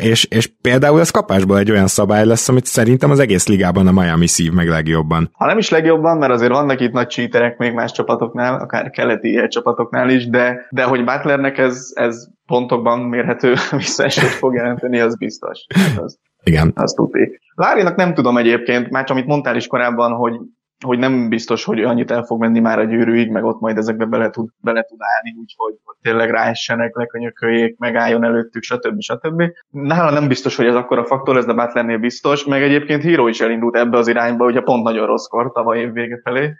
[0.00, 3.92] és, és például ez kapásból egy olyan szabály lesz, amit szerintem az egész ligában a
[3.92, 5.30] Miami szív meg legjobban.
[5.32, 9.46] Ha nem is legjobban, mert azért vannak itt nagy cheaterek még más csapatoknál, akár keleti
[9.48, 15.66] csapatoknál is, de, de hogy Butlernek ez, ez pontokban mérhető visszaesést fog jelenteni, az biztos.
[15.74, 16.72] Hát az, Igen.
[16.74, 17.40] Az tudni.
[17.54, 20.40] Lárinak nem tudom egyébként, már amit mondtál is korábban, hogy
[20.82, 24.04] hogy nem biztos, hogy annyit el fog menni már a gyűrűig, meg ott majd ezekbe
[24.04, 29.00] bele tud, bele tud állni, úgyhogy hogy tényleg ráessenek, lekönyököljék, megálljon előttük, stb.
[29.00, 29.42] stb.
[29.70, 33.28] Nála nem biztos, hogy ez akkor a faktor, ez de lennél biztos, meg egyébként Hero
[33.28, 36.54] is elindult ebbe az irányba, ugye pont nagyon rossz kor tavaly év vége felé.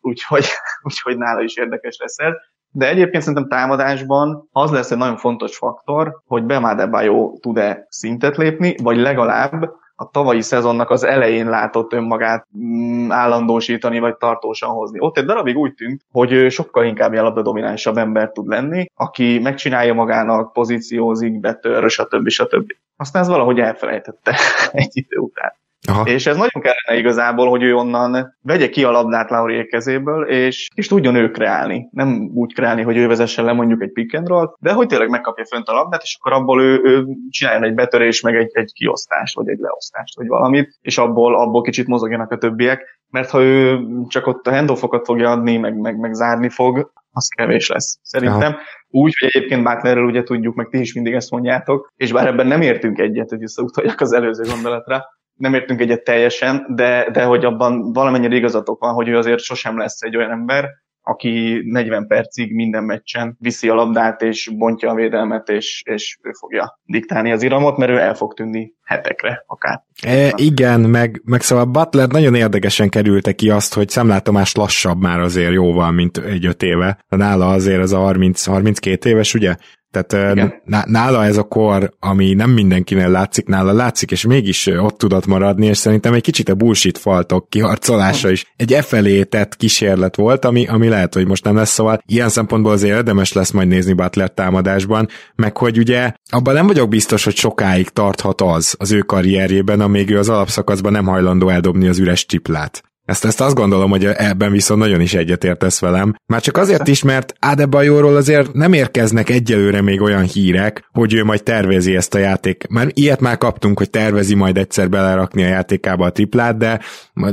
[0.00, 0.44] úgyhogy,
[0.88, 2.34] úgyhogy nála is érdekes lesz ez.
[2.76, 8.74] De egyébként szerintem támadásban az lesz egy nagyon fontos faktor, hogy Bemádebajo tud-e szintet lépni,
[8.82, 15.00] vagy legalább a tavalyi szezonnak az elején látott önmagát mm, állandósítani, vagy tartósan hozni.
[15.00, 19.94] Ott egy darabig úgy tűnt, hogy sokkal inkább ilyen dominánsabb ember tud lenni, aki megcsinálja
[19.94, 22.28] magának, pozíciózik, betör, stb.
[22.28, 22.72] stb.
[22.96, 24.36] Aztán ez valahogy elfelejtette
[24.72, 25.52] egy idő után.
[25.86, 26.02] Aha.
[26.04, 30.68] És ez nagyon kellene igazából, hogy ő onnan vegye ki a labdát Laurier kezéből, és,
[30.74, 31.88] és tudjon ő kreálni.
[31.90, 35.08] Nem úgy kreálni, hogy ő vezessen le mondjuk egy pick and roll, de hogy tényleg
[35.08, 38.72] megkapja fönt a labdát, és akkor abból ő, ő csináljon egy betörés, meg egy, egy
[38.72, 43.42] kiosztást, vagy egy leosztást, vagy valamit, és abból, abból kicsit mozogjanak a többiek, mert ha
[43.42, 47.98] ő csak ott a handoffokat fogja adni, meg, meg, meg zárni fog, az kevés lesz.
[48.02, 48.60] Szerintem Aha.
[48.90, 52.46] úgy, hogy egyébként Butlerről ugye tudjuk, meg ti is mindig ezt mondjátok, és bár ebben
[52.46, 55.04] nem értünk egyet, hogy visszautaljak az előző gondolatra,
[55.36, 59.78] nem értünk egyet teljesen, de, de hogy abban valamennyire igazatok van, hogy ő azért sosem
[59.78, 60.68] lesz egy olyan ember,
[61.08, 66.30] aki 40 percig minden meccsen viszi a labdát, és bontja a védelmet, és, és ő
[66.38, 69.82] fogja diktálni az iramot, mert ő el fog tűnni hetekre akár.
[70.02, 75.20] E, igen, meg, meg szóval Butler nagyon érdekesen kerülte ki azt, hogy szemlátomás lassabb már
[75.20, 77.04] azért jóval, mint egy öt éve.
[77.08, 79.56] Nála azért ez a 30, 32 éves, ugye?
[79.90, 80.54] Tehát Igen.
[80.84, 85.66] nála ez a kor, ami nem mindenkinél látszik, nála látszik, és mégis ott tudott maradni,
[85.66, 90.44] és szerintem egy kicsit a bullshit faltok kiharcolása is egy e felé tett kísérlet volt,
[90.44, 93.92] ami, ami lehet, hogy most nem lesz, szóval ilyen szempontból azért érdemes lesz majd nézni
[93.92, 99.00] Butler támadásban, meg hogy ugye abban nem vagyok biztos, hogy sokáig tarthat az az ő
[99.00, 102.82] karrierjében, amíg ő az alapszakaszban nem hajlandó eldobni az üres triplát.
[103.06, 106.14] Ezt, ezt azt gondolom, hogy ebben viszont nagyon is egyetértesz velem.
[106.26, 111.24] Már csak azért is, mert Adebayorról azért nem érkeznek egyelőre még olyan hírek, hogy ő
[111.24, 112.66] majd tervezi ezt a játék.
[112.68, 116.80] Már ilyet már kaptunk, hogy tervezi majd egyszer belerakni a játékába a triplát, de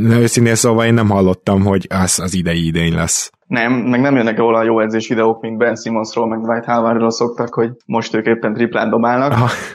[0.10, 3.32] őszintén szóval én nem hallottam, hogy az az idei idény lesz.
[3.48, 7.54] Nem, meg nem jönnek róla jó edzés videók, mint Ben Simmonsról, meg Dwight Howardról szoktak,
[7.54, 9.34] hogy most ők éppen triplát dobálnak.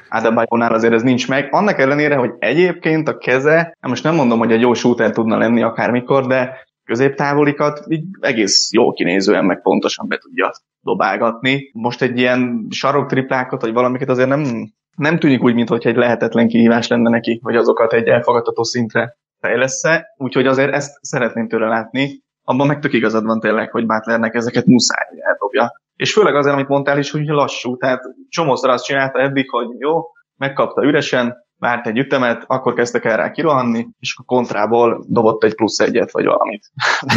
[0.08, 1.48] Adebayornál azért ez nincs meg.
[1.50, 5.62] Annak ellenére, hogy egyébként a keze, most nem mondom, hogy egy jó shooter tudna lenni
[5.62, 11.70] akármikor, de középtávolikat így egész jó kinézően, meg pontosan be tudja dobálgatni.
[11.72, 16.48] Most egy ilyen sarok triplákat, vagy valamiket azért nem nem tűnik úgy, mintha egy lehetetlen
[16.48, 19.82] kihívás lenne neki, hogy azokat egy elfogadható szintre fejlesz
[20.16, 22.22] úgyhogy azért ezt szeretném tőle látni.
[22.48, 25.80] Abban meg tök igazad van tényleg, hogy Butlernek ezeket muszáj eldobja.
[25.96, 27.76] És főleg azért, amit mondtál is, hogy lassú.
[27.76, 30.02] Tehát csomószor azt csinálta eddig, hogy jó,
[30.36, 35.54] megkapta üresen, várt egy ütemet, akkor kezdtek el rá kirohanni, és a kontrából dobott egy
[35.54, 36.66] plusz egyet, vagy valamit.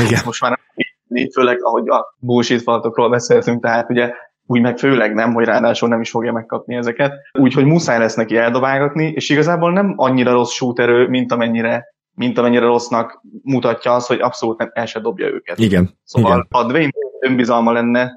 [0.06, 0.22] Igen.
[0.26, 0.60] Most már
[1.08, 4.12] nem főleg, ahogy a bullshit faltokról beszéltünk, tehát ugye
[4.46, 7.13] úgy meg főleg nem, hogy ráadásul nem is fogja megkapni ezeket.
[7.39, 12.65] Úgyhogy muszáj lesz neki eldobálgatni, és igazából nem annyira rossz shooterő, mint amennyire mint amennyire
[12.65, 15.60] rossznak mutatja az, hogy abszolút nem el se dobja őket.
[15.60, 16.00] Igen.
[16.04, 16.47] Szóval Igen.
[16.50, 18.12] ha Dwayne önbizalma lenne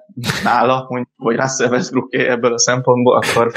[0.44, 3.52] nála, hogy Russell Westbrook ebből a szempontból, akkor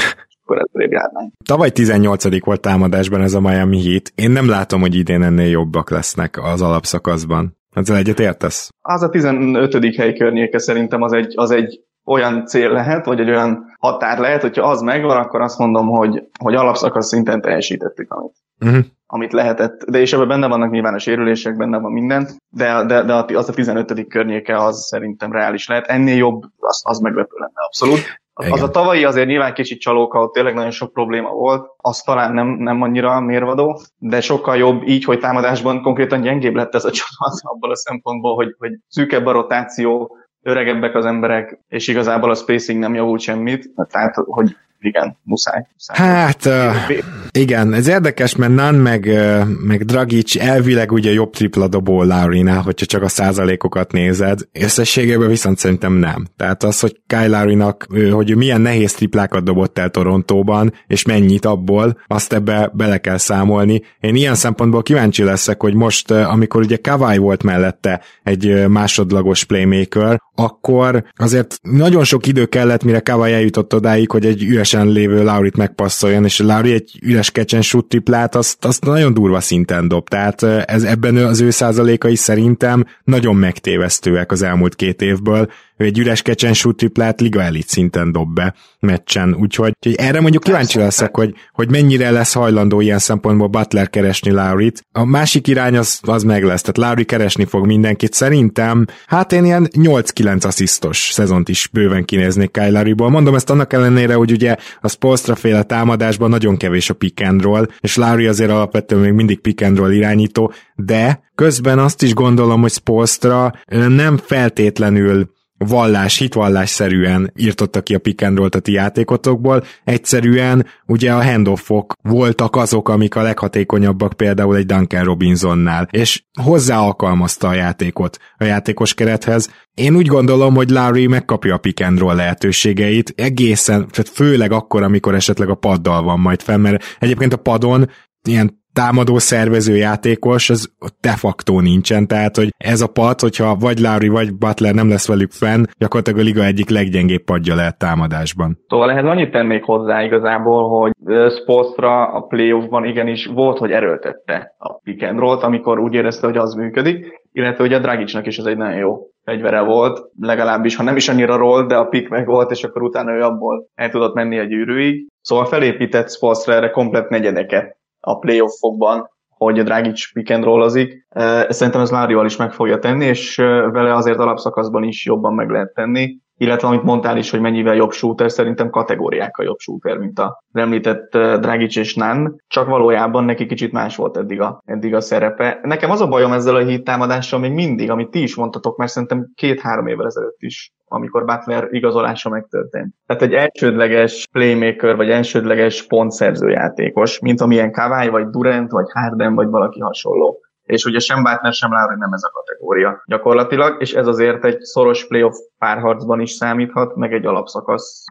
[0.47, 1.33] akkor előrébb járnánk.
[1.45, 2.43] Tavaly 18.
[2.45, 4.11] volt támadásban ez a Miami Heat.
[4.15, 7.57] Én nem látom, hogy idén ennél jobbak lesznek az alapszakaszban.
[7.73, 8.69] Ezzel egyet értesz?
[8.81, 9.95] Az a 15.
[9.95, 14.41] hely környéke szerintem az egy, az egy olyan cél lehet, vagy egy olyan határ lehet,
[14.41, 18.85] hogyha az megvan, akkor azt mondom, hogy, hogy alapszakasz szinten teljesítettük, amit, uh-huh.
[19.07, 19.83] Amit lehetett.
[19.83, 23.49] De és ebben benne vannak nyilván a sérülések, benne van minden, de, de, de az
[23.49, 24.07] a 15.
[24.07, 25.87] környéke az szerintem reális lehet.
[25.87, 28.19] Ennél jobb, az, az meglepő lenne abszolút.
[28.39, 28.51] Igen.
[28.51, 32.33] Az a tavalyi azért nyilván kicsit csalóka, ott tényleg nagyon sok probléma volt, az talán
[32.33, 36.91] nem, nem annyira mérvadó, de sokkal jobb így, hogy támadásban konkrétan gyengébb lett ez a
[36.91, 42.35] csapat abból a szempontból, hogy, hogy szűkebb a rotáció, öregebbek az emberek, és igazából a
[42.35, 45.67] spacing nem javult semmit, tehát hogy igen, muszáj.
[45.73, 46.07] muszáj.
[46.07, 46.97] Hát, uh,
[47.31, 52.61] igen, ez érdekes, mert Nan meg, uh, meg Dragic elvileg ugye jobb tripla dobó Laurinál,
[52.61, 56.27] hogyha csak a százalékokat nézed, összességében viszont szerintem nem.
[56.35, 61.97] Tehát az, hogy Kyle Laurinak, hogy milyen nehéz triplákat dobott el Torontóban, és mennyit abból,
[62.07, 63.81] azt ebbe bele kell számolni.
[63.99, 70.21] Én ilyen szempontból kíváncsi leszek, hogy most, amikor ugye Kawai volt mellette egy másodlagos playmaker,
[70.35, 74.41] akkor azért nagyon sok idő kellett, mire Kawai eljutott odáig, hogy egy
[74.73, 79.39] üresen lévő Laurit megpasszoljon, és Lauri egy üres kecsen shoot triplát, azt, azt nagyon durva
[79.39, 80.09] szinten dob.
[80.09, 85.99] Tehát ez ebben az ő százalékai szerintem nagyon megtévesztőek az elmúlt két évből, ő egy
[85.99, 91.15] üres kecsen triplát liga elit szinten dob be meccsen, úgyhogy, úgyhogy erre mondjuk kíváncsi leszek,
[91.15, 94.85] hogy, hogy mennyire lesz hajlandó ilyen szempontból Butler keresni Laurit.
[94.91, 98.13] A másik irány az, az meg lesz, tehát Lauri keresni fog mindenkit.
[98.13, 103.09] Szerintem, hát én ilyen 8-9 asszisztos szezont is bőven kinéznék Kyle Lauriból.
[103.09, 107.41] Mondom ezt annak ellenére, hogy ugye a Spolstra féle támadásban nagyon kevés a pick and
[107.41, 112.13] roll, és Lauri azért alapvetően még mindig pick and roll irányító, de közben azt is
[112.13, 113.53] gondolom, hogy Spolstra
[113.87, 121.13] nem feltétlenül vallás, hitvallásszerűen írtotta ki a pick and roll a ti játékotokból, egyszerűen ugye
[121.13, 127.53] a handoffok voltak azok, amik a leghatékonyabbak például egy Duncan Robinsonnál, és hozzá alkalmazta a
[127.53, 129.49] játékot a játékos kerethez.
[129.73, 135.15] Én úgy gondolom, hogy Larry megkapja a pick and roll lehetőségeit, egészen, főleg akkor, amikor
[135.15, 137.89] esetleg a paddal van majd fenn, mert egyébként a padon
[138.27, 143.79] ilyen támadó szervező játékos, az de facto nincsen, tehát hogy ez a pad, hogyha vagy
[143.79, 148.59] Lowry, vagy Butler nem lesz velük fenn, gyakorlatilag a liga egyik leggyengébb padja lehet támadásban.
[148.67, 150.91] Szóval ehhez annyit tennék hozzá igazából, hogy
[151.31, 156.37] Spolstra a playoffban igenis volt, hogy erőltette a pick and roll amikor úgy érezte, hogy
[156.37, 160.83] az működik, illetve hogy a Dragicsnak is ez egy nagyon jó fegyvere volt, legalábbis, ha
[160.83, 163.89] nem is annyira roll, de a pick meg volt, és akkor utána ő abból el
[163.89, 165.07] tudott menni a gyűrűig.
[165.21, 171.07] Szóval felépített Spolstra erre komplet negyedeket a playoffokban, hogy Dragic pick and rollozik.
[171.49, 173.35] Szerintem ez Márival is meg fogja tenni, és
[173.71, 177.91] vele azért alapszakaszban is jobban meg lehet tenni illetve amit mondtál is, hogy mennyivel jobb
[177.91, 183.71] shooter, szerintem kategóriákkal jobb shooter, mint a említett Dragic és Nan, csak valójában neki kicsit
[183.71, 185.59] más volt eddig a, eddig a szerepe.
[185.63, 188.91] Nekem az a bajom ezzel a hit támadással még mindig, amit ti is mondtatok, mert
[188.91, 192.93] szerintem két-három évvel ezelőtt is amikor Butler igazolása megtörtént.
[193.05, 199.35] Tehát egy elsődleges playmaker, vagy elsődleges pontszerző játékos, mint amilyen Kawai, vagy Durant, vagy Harden,
[199.35, 203.93] vagy valaki hasonló és ugye sem Bátner, sem Lowry nem ez a kategória gyakorlatilag, és
[203.93, 208.03] ez azért egy szoros playoff párharcban is számíthat, meg egy alapszakasz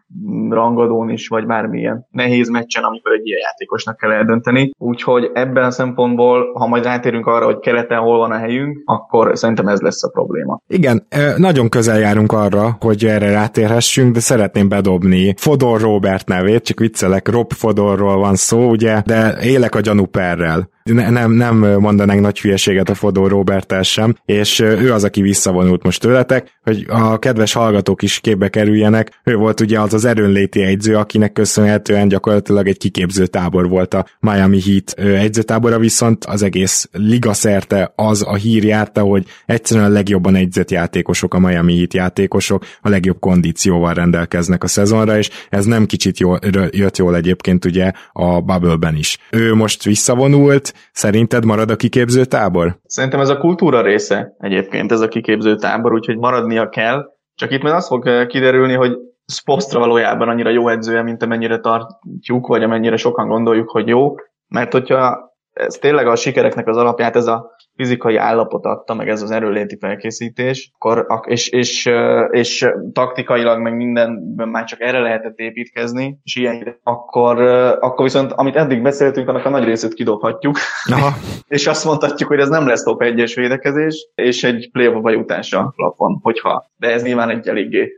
[0.48, 4.70] rangadón is, vagy bármilyen nehéz meccsen, amikor egy ilyen játékosnak kell eldönteni.
[4.78, 9.38] Úgyhogy ebben a szempontból, ha majd rátérünk arra, hogy keleten hol van a helyünk, akkor
[9.38, 10.60] szerintem ez lesz a probléma.
[10.66, 16.78] Igen, nagyon közel járunk arra, hogy erre rátérhessünk, de szeretném bedobni Fodor Robert nevét, csak
[16.78, 22.40] viccelek, Rob Fodorról van szó, ugye, de élek a gyanúperrel ne, nem, nem mondanánk nagy
[22.40, 27.52] hülyeséget a Fodó Robert sem, és ő az, aki visszavonult most tőletek, hogy a kedves
[27.52, 29.20] hallgatók is képbe kerüljenek.
[29.24, 34.06] Ő volt ugye az az erőnléti egyző, akinek köszönhetően gyakorlatilag egy kiképző tábor volt a
[34.20, 39.92] Miami Heat egyzőtábora, viszont az egész liga szerte az a hír járta, hogy egyszerűen a
[39.92, 45.64] legjobban egyzett játékosok a Miami Heat játékosok, a legjobb kondícióval rendelkeznek a szezonra, és ez
[45.64, 46.38] nem kicsit jól,
[46.70, 49.18] jött jól egyébként ugye a Bubble-ben is.
[49.30, 52.78] Ő most visszavonult, szerinted marad a kiképző tábor?
[52.84, 57.04] Szerintem ez a kultúra része egyébként, ez a kiképző tábor, úgyhogy maradnia kell.
[57.34, 58.96] Csak itt már az fog kiderülni, hogy
[59.32, 64.14] Spostra valójában annyira jó edzője, mint amennyire tartjuk, vagy amennyire sokan gondoljuk, hogy jó.
[64.48, 69.22] Mert hogyha ez tényleg a sikereknek az alapját ez a fizikai állapot adta, meg ez
[69.22, 71.90] az erőléti felkészítés, akkor, és, és,
[72.30, 77.40] és taktikailag meg mindenben már csak erre lehetett építkezni, és ilyen, akkor,
[77.80, 80.56] akkor viszont, amit eddig beszéltünk, annak a nagy részét kidobhatjuk,
[80.92, 81.12] Aha.
[81.56, 86.18] és azt mondhatjuk, hogy ez nem lesz top 1-es védekezés, és egy playoff jutásra plafon,
[86.22, 86.70] hogyha.
[86.76, 87.92] De ez nyilván egy eléggé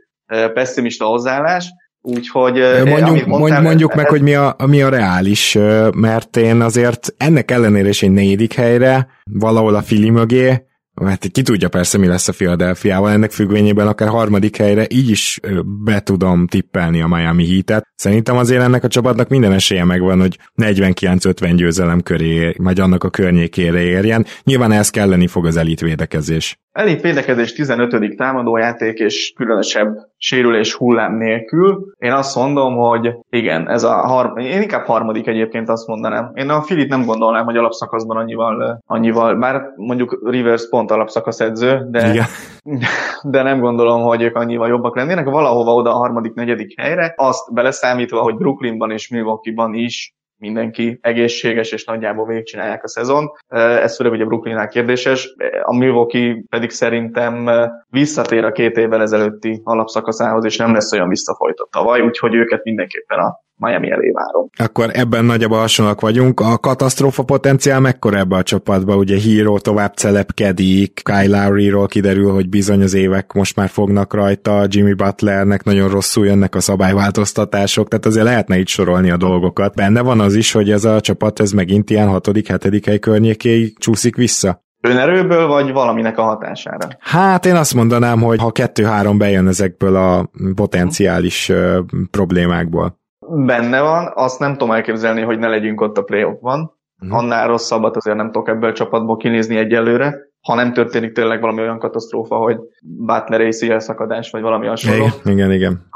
[0.53, 1.69] pessimista hozzáállás,
[2.01, 2.59] Úgyhogy...
[2.85, 5.57] Mondjuk, mondtál, mondjuk meg, hogy mi a, mi a reális,
[5.95, 10.67] mert én azért ennek ellenére is egy negyedik helyre, valahol a Fili mögé,
[11.01, 15.39] mert ki tudja persze, mi lesz a Philadelphia-val, ennek függvényében akár harmadik helyre így is
[15.83, 17.87] be tudom tippelni a Miami Heat-et.
[17.95, 23.09] Szerintem azért ennek a csapatnak minden esélye megvan, hogy 49-50 győzelem köré, vagy annak a
[23.09, 24.25] környékére érjen.
[24.43, 26.59] Nyilván ez kelleni fog az elit védekezés.
[26.71, 28.15] Elit védekezés 15.
[28.15, 31.93] támadójáték és különösebb sérülés hullám nélkül.
[31.97, 36.31] Én azt mondom, hogy igen, ez a har- én inkább harmadik egyébként azt mondanám.
[36.33, 41.87] Én a Filit nem gondolnám, hogy alapszakaszban annyival, annyival bár mondjuk Rivers pont alapszakasz edző,
[41.89, 42.25] de, igen.
[43.31, 45.25] de nem gondolom, hogy ők annyival jobbak lennének.
[45.29, 51.71] Valahova oda a harmadik, negyedik helyre, azt beleszámítva, hogy Brooklynban és Milwaukee-ban is mindenki egészséges,
[51.71, 53.31] és nagyjából végigcsinálják a szezon.
[53.47, 55.35] Ez főleg ugye Brooklynnál kérdéses.
[55.61, 57.49] A Milwaukee pedig szerintem
[57.89, 63.19] visszatér a két évvel ezelőtti alapszakaszához, és nem lesz olyan visszafolytott tavaly, úgyhogy őket mindenképpen
[63.19, 64.49] a Miami elé várom.
[64.57, 66.39] Akkor ebben nagyjából hasonlóak vagyunk.
[66.39, 68.95] A katasztrófa potenciál mekkora ebbe a csapatba?
[68.95, 74.65] Ugye Hero tovább celepkedik, Kyle Lowry-ról kiderül, hogy bizony az évek most már fognak rajta,
[74.67, 79.75] Jimmy Butlernek nagyon rosszul jönnek a szabályváltoztatások, tehát azért lehetne itt sorolni a dolgokat.
[79.75, 83.79] Benne van az is, hogy ez a csapat ez megint ilyen hatodik, hetedik hely környékéig
[83.79, 84.63] csúszik vissza?
[84.81, 86.87] Önerőből, vagy valaminek a hatására?
[86.99, 91.77] Hát én azt mondanám, hogy ha kettő-három bejön ezekből a potenciális uh,
[92.11, 92.98] problémákból
[93.29, 96.77] benne van, azt nem tudom elképzelni, hogy ne legyünk ott a playoffban.
[97.05, 97.11] Mm.
[97.11, 101.61] Annál rosszabbat azért nem tudok ebből a csapatból kinézni egyelőre, ha nem történik tényleg valami
[101.61, 105.05] olyan katasztrófa, hogy Butler ACL szakadás, vagy valami hasonló.
[105.23, 105.51] Igen, igen.
[105.51, 105.87] igen.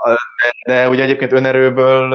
[0.65, 2.09] De, de ugye egyébként önerőből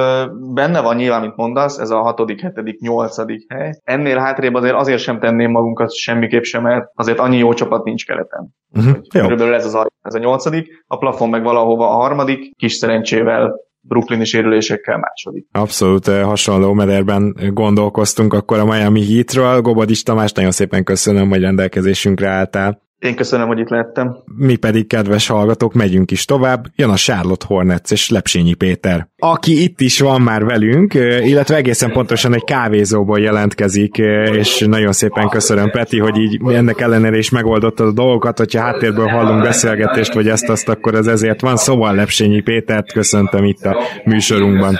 [0.53, 3.79] benne van nyilván, mint mondasz, ez a hatodik, hetedik, nyolcadik hely.
[3.83, 8.05] Ennél hátrébb azért azért sem tenném magunkat semmiképp sem, mert azért annyi jó csapat nincs
[8.05, 8.55] keleten.
[8.77, 8.97] Uh-huh.
[9.09, 13.55] Körülbelül ez, az a, ez a nyolcadik, a plafon meg valahova a harmadik, kis szerencsével
[13.81, 15.47] Brooklyni sérülésekkel második.
[15.51, 19.61] Abszolút eh, hasonló mederben gondolkoztunk akkor a Miami Heatről.
[19.61, 22.87] Gobodis Tamás, nagyon szépen köszönöm, hogy rendelkezésünkre álltál.
[22.99, 24.17] Én köszönöm, hogy itt lettem.
[24.35, 26.65] Mi pedig, kedves hallgatók, megyünk is tovább.
[26.75, 31.91] Jön a Charlotte Hornets és Lepsényi Péter, aki itt is van már velünk, illetve egészen
[31.91, 33.97] pontosan egy kávézóból jelentkezik,
[34.31, 39.07] és nagyon szépen köszönöm, Peti, hogy így ennek ellenére is megoldottad a dolgokat, hogyha háttérből
[39.07, 41.57] hallunk beszélgetést, vagy ezt-azt, akkor ez ezért van.
[41.57, 44.79] Szóval Lepsényi Pétert köszöntöm itt a műsorunkban.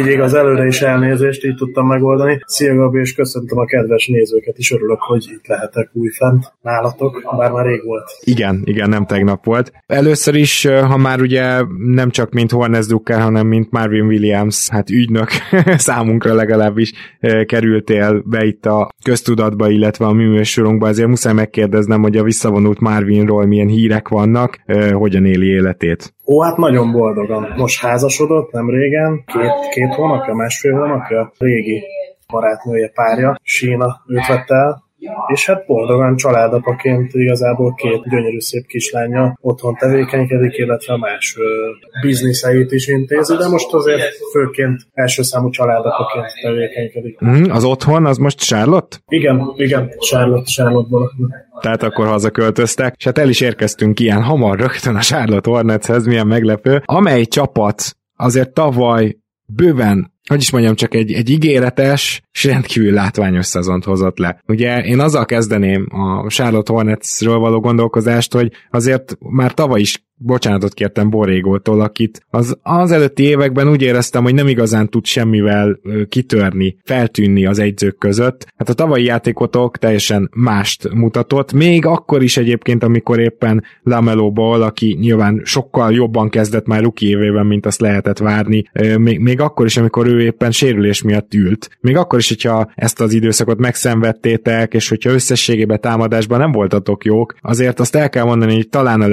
[0.00, 2.40] Így igaz, előre is elnézést, így tudtam megoldani.
[2.46, 7.50] Szia Gabi, és köszöntöm a kedves nézőket is, örülök, hogy itt lehetek újfent nálatok, bár
[7.50, 8.10] már rég volt.
[8.20, 9.72] Igen, igen, nem tegnap volt.
[9.86, 14.90] Először is, ha már ugye nem csak mint Hornes Drucker, hanem mint Marvin Williams, hát
[14.90, 15.28] ügynök
[15.88, 16.92] számunkra legalábbis
[17.46, 23.46] kerültél be itt a köztudatba, illetve a műműsorunkba, azért muszáj megkérdeznem, hogy a visszavonult Marvinról
[23.46, 24.58] milyen hírek vannak,
[24.92, 26.12] hogyan éli életét.
[26.30, 27.54] Ó, hát nagyon boldogan.
[27.56, 31.82] Most házasodott, nem régen, két, két hónapja, másfél hónapja, régi
[32.32, 34.82] barátnője, párja, Sína őt vette el,
[35.26, 41.36] és hát boldogan családapaként igazából két gyönyörű szép kislánya otthon tevékenykedik, illetve más
[42.02, 47.24] bizniszeit is intézi, de most azért főként első számú családapaként tevékenykedik.
[47.24, 48.96] Mm, az otthon, az most Charlotte?
[49.08, 51.12] Igen, igen, Charlotte, Charlotte-ból.
[51.60, 56.26] Tehát akkor hazaköltöztek, és hát el is érkeztünk ilyen hamar rögtön a Charlotte Hornetshez, milyen
[56.26, 62.92] meglepő, amely csapat azért tavaly bőven hogy is mondjam, csak egy, egy ígéretes és rendkívül
[62.92, 64.42] látványos szezont hozott le.
[64.46, 70.74] Ugye én azzal kezdeném a Charlotte Hornetsről való gondolkozást, hogy azért már tavaly is bocsánatot
[70.74, 75.78] kértem Borégótól, akit az, az előtti években úgy éreztem, hogy nem igazán tud semmivel
[76.08, 78.46] kitörni, feltűnni az egyzők között.
[78.56, 84.62] Hát a tavalyi játékotok teljesen mást mutatott, még akkor is egyébként, amikor éppen Lamelo Ball,
[84.62, 88.64] aki nyilván sokkal jobban kezdett már ruki évében, mint azt lehetett várni,
[88.98, 91.68] még, még akkor is, amikor ő éppen sérülés miatt ült.
[91.80, 97.34] Még akkor is, hogyha ezt az időszakot megszenvedtétek, és hogyha összességében támadásban nem voltatok jók,
[97.40, 99.08] azért azt el kell mondani, hogy talán a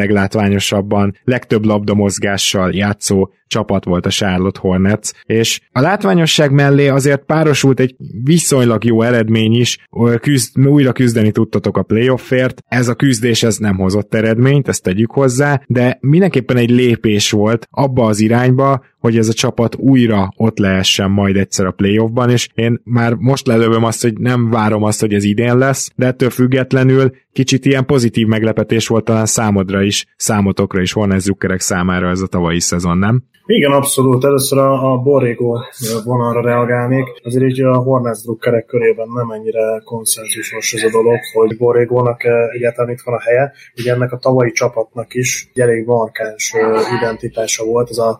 [1.23, 7.79] legtöbb labda mozgással játszó csapat volt a Charlotte Hornets, és a látványosság mellé azért párosult
[7.79, 9.87] egy viszonylag jó eredmény is,
[10.21, 15.11] küzd, újra küzdeni tudtatok a playoffért, ez a küzdés ez nem hozott eredményt, ezt tegyük
[15.11, 20.57] hozzá, de mindenképpen egy lépés volt abba az irányba, hogy ez a csapat újra ott
[20.57, 24.99] lehessen majd egyszer a playoffban, és én már most lelövöm azt, hogy nem várom azt,
[24.99, 30.05] hogy ez idén lesz, de ettől függetlenül kicsit ilyen pozitív meglepetés volt talán számodra is,
[30.15, 33.23] számotokra is, Hornets Zuckerek számára ez a tavalyi szezon, nem?
[33.47, 34.23] Igen, abszolút.
[34.23, 35.57] Először a, a Borrego
[36.03, 37.05] vonalra reagálnék.
[37.23, 42.23] Azért így a Hornets drukkerek körében nem ennyire konszenzusos ez a dolog, hogy Borregónak
[42.55, 43.51] egyáltalán itt van a helye.
[43.77, 46.53] Ugye ennek a tavalyi csapatnak is egy elég markáns
[46.99, 48.19] identitása volt, ez a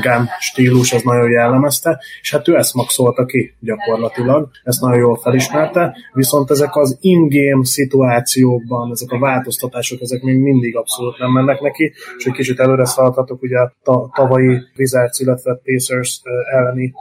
[0.00, 5.16] gun stílus, ez nagyon jellemezte, és hát ő ezt maxolta ki gyakorlatilag, ezt nagyon jól
[5.16, 11.60] felismerte, viszont ezek az in-game szituációkban, ezek a változtatások, ezek még mindig abszolút nem mennek
[11.60, 16.20] neki, és egy kicsit előre szaladhatok, ugye a tavalyi Wizards, illetve Pacers
[16.52, 16.92] elleni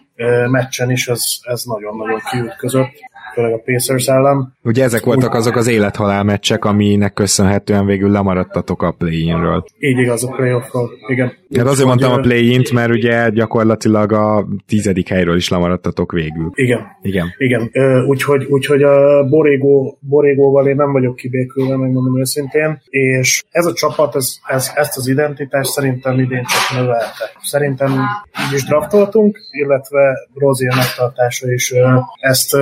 [0.49, 4.53] meccsen is ez, ez nagyon-nagyon kiütközött főleg a Pacers ellen.
[4.63, 9.63] Ugye ezek voltak azok az élethalál meccsek, aminek köszönhetően végül lemaradtatok a play-inről.
[9.79, 11.33] Így igaz, a playoffról, igen.
[11.55, 16.51] Hát azért mondtam a play-int, mert ugye gyakorlatilag a tizedik helyről is lemaradtatok végül.
[16.53, 16.79] Igen.
[17.01, 17.33] Igen.
[17.37, 17.71] Igen.
[18.07, 24.15] Úgyhogy, úgyhogy a Borégó, Borégóval én nem vagyok kibékülve, megmondom őszintén, és ez a csapat,
[24.15, 27.31] ez, ez, ezt az identitást szerintem idén csak növelte.
[27.41, 27.91] Szerintem
[28.47, 31.73] így is draftoltunk, illetve Rozier megtartása is
[32.19, 32.57] ezt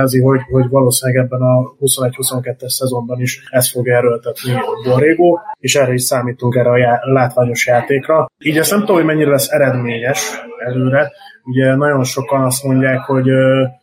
[0.00, 4.52] jelzi, hogy, hogy valószínűleg ebben a 21-22-es szezonban is ezt fog erőltetni
[4.84, 8.30] Borrego, és erre is számítunk erre a já- látványos játékra.
[8.38, 11.12] Így ezt nem tudom, hogy mennyire lesz eredményes előre.
[11.44, 13.26] Ugye nagyon sokan azt mondják, hogy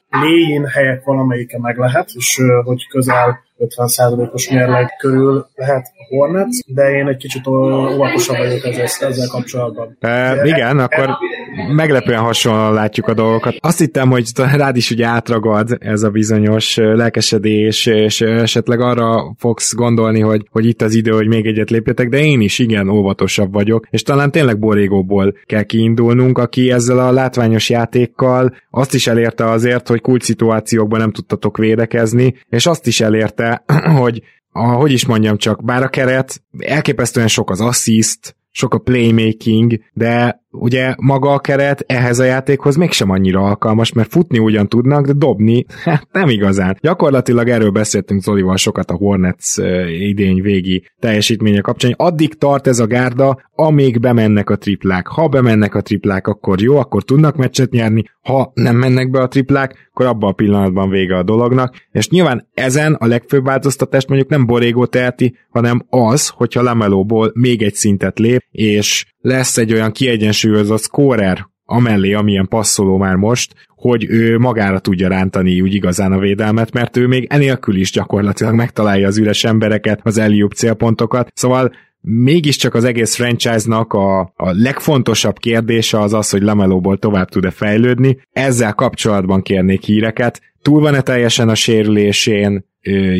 [0.09, 6.89] léjén helyek valamelyike meg lehet, és hogy közel 50%-os mérleg körül lehet a Hornets, de
[6.89, 9.97] én egy kicsit óvatosabb vagyok ezzel, ezzel kapcsolatban.
[9.99, 11.17] E, igen, akkor
[11.67, 13.55] meglepően hasonlóan látjuk a dolgokat.
[13.59, 19.73] Azt hittem, hogy rád is ugye átragad ez a bizonyos lelkesedés, és esetleg arra fogsz
[19.75, 23.53] gondolni, hogy, hogy itt az idő, hogy még egyet lépjetek, de én is igen óvatosabb
[23.53, 29.49] vagyok, és talán tényleg Borégóból kell kiindulnunk, aki ezzel a látványos játékkal azt is elérte
[29.49, 33.63] azért, hogy kult szituációkban nem tudtatok védekezni, és azt is elérte,
[34.01, 38.77] hogy a, hogy is mondjam csak, bár a keret elképesztően sok az assist, sok a
[38.77, 44.67] playmaking, de ugye maga a keret ehhez a játékhoz mégsem annyira alkalmas, mert futni ugyan
[44.67, 46.77] tudnak, de dobni hát nem igazán.
[46.81, 49.57] Gyakorlatilag erről beszéltünk Zolival sokat a Hornets
[49.99, 55.07] idény végi teljesítménye kapcsán, addig tart ez a gárda, amíg bemennek a triplák.
[55.07, 59.27] Ha bemennek a triplák, akkor jó, akkor tudnak meccset nyerni, ha nem mennek be a
[59.27, 61.75] triplák, akkor abban a pillanatban vége a dolognak.
[61.91, 67.61] És nyilván ezen a legfőbb változtatást mondjuk nem Borégó teheti, hanem az, hogyha Lamelóból még
[67.61, 74.05] egy szintet lép, és lesz egy olyan kiegyensúlyozott scorer, amellé, amilyen passzoló már most, hogy
[74.09, 79.07] ő magára tudja rántani úgy igazán a védelmet, mert ő még enélkül is gyakorlatilag megtalálja
[79.07, 81.71] az üres embereket, az Eliup célpontokat, szóval
[82.01, 88.21] mégiscsak az egész franchise-nak a, a legfontosabb kérdése az az, hogy Lamelóból tovább tud-e fejlődni.
[88.31, 90.41] Ezzel kapcsolatban kérnék híreket.
[90.61, 92.65] Túl van-e teljesen a sérülésén,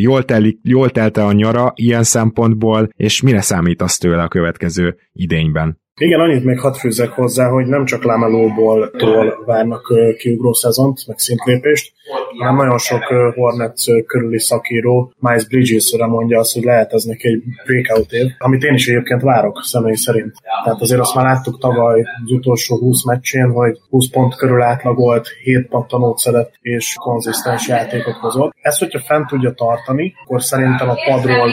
[0.00, 5.78] jól, telik, jól telte a nyara ilyen szempontból, és mire számítasz tőle a következő idényben?
[5.98, 8.90] Igen, annyit még hadd fűzzek hozzá, hogy nem csak Lamelóból
[9.46, 11.92] várnak kiugró szezont, meg szintlépést,
[12.38, 13.02] hanem nagyon sok
[13.34, 18.62] Hornets körüli szakíró Miles Bridges-re mondja azt, hogy lehet ez neki egy breakout év, amit
[18.62, 20.34] én is egyébként várok személy szerint.
[20.64, 25.28] Tehát azért azt már láttuk tavaly az utolsó 20 meccsén, hogy 20 pont körül átlagolt,
[25.42, 28.54] 7 pattanót szedett és konzisztens játékot hozott.
[28.60, 31.50] Ezt, hogyha fent tudja tartani, akkor szerintem a padról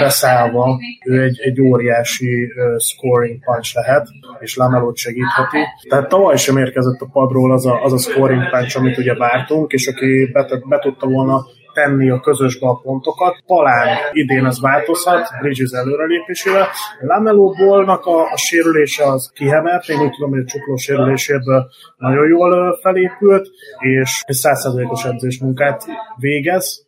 [0.00, 4.08] beszállva ő egy, egy óriási uh, scoring punch lehet,
[4.40, 5.58] és Lamelót segítheti.
[5.88, 9.72] Tehát tavaly sem érkezett a padról az a, az a scoring punch, amit ugye vártunk,
[9.72, 13.42] és aki be, be tudta volna tenni a közösbe a pontokat.
[13.46, 16.66] Talán idén ez változhat, Bridges előrelépésével.
[17.00, 22.28] Lamelo Ballnak a, a sérülése az kihemelt, én úgy tudom, hogy a csukló sérüléséből nagyon
[22.28, 23.48] jól felépült,
[23.78, 25.84] és egy százszerzalékos edzés munkát
[26.16, 26.86] végez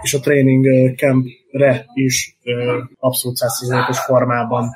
[0.00, 2.36] és a training campre is
[2.98, 4.70] abszolút 100%-os formában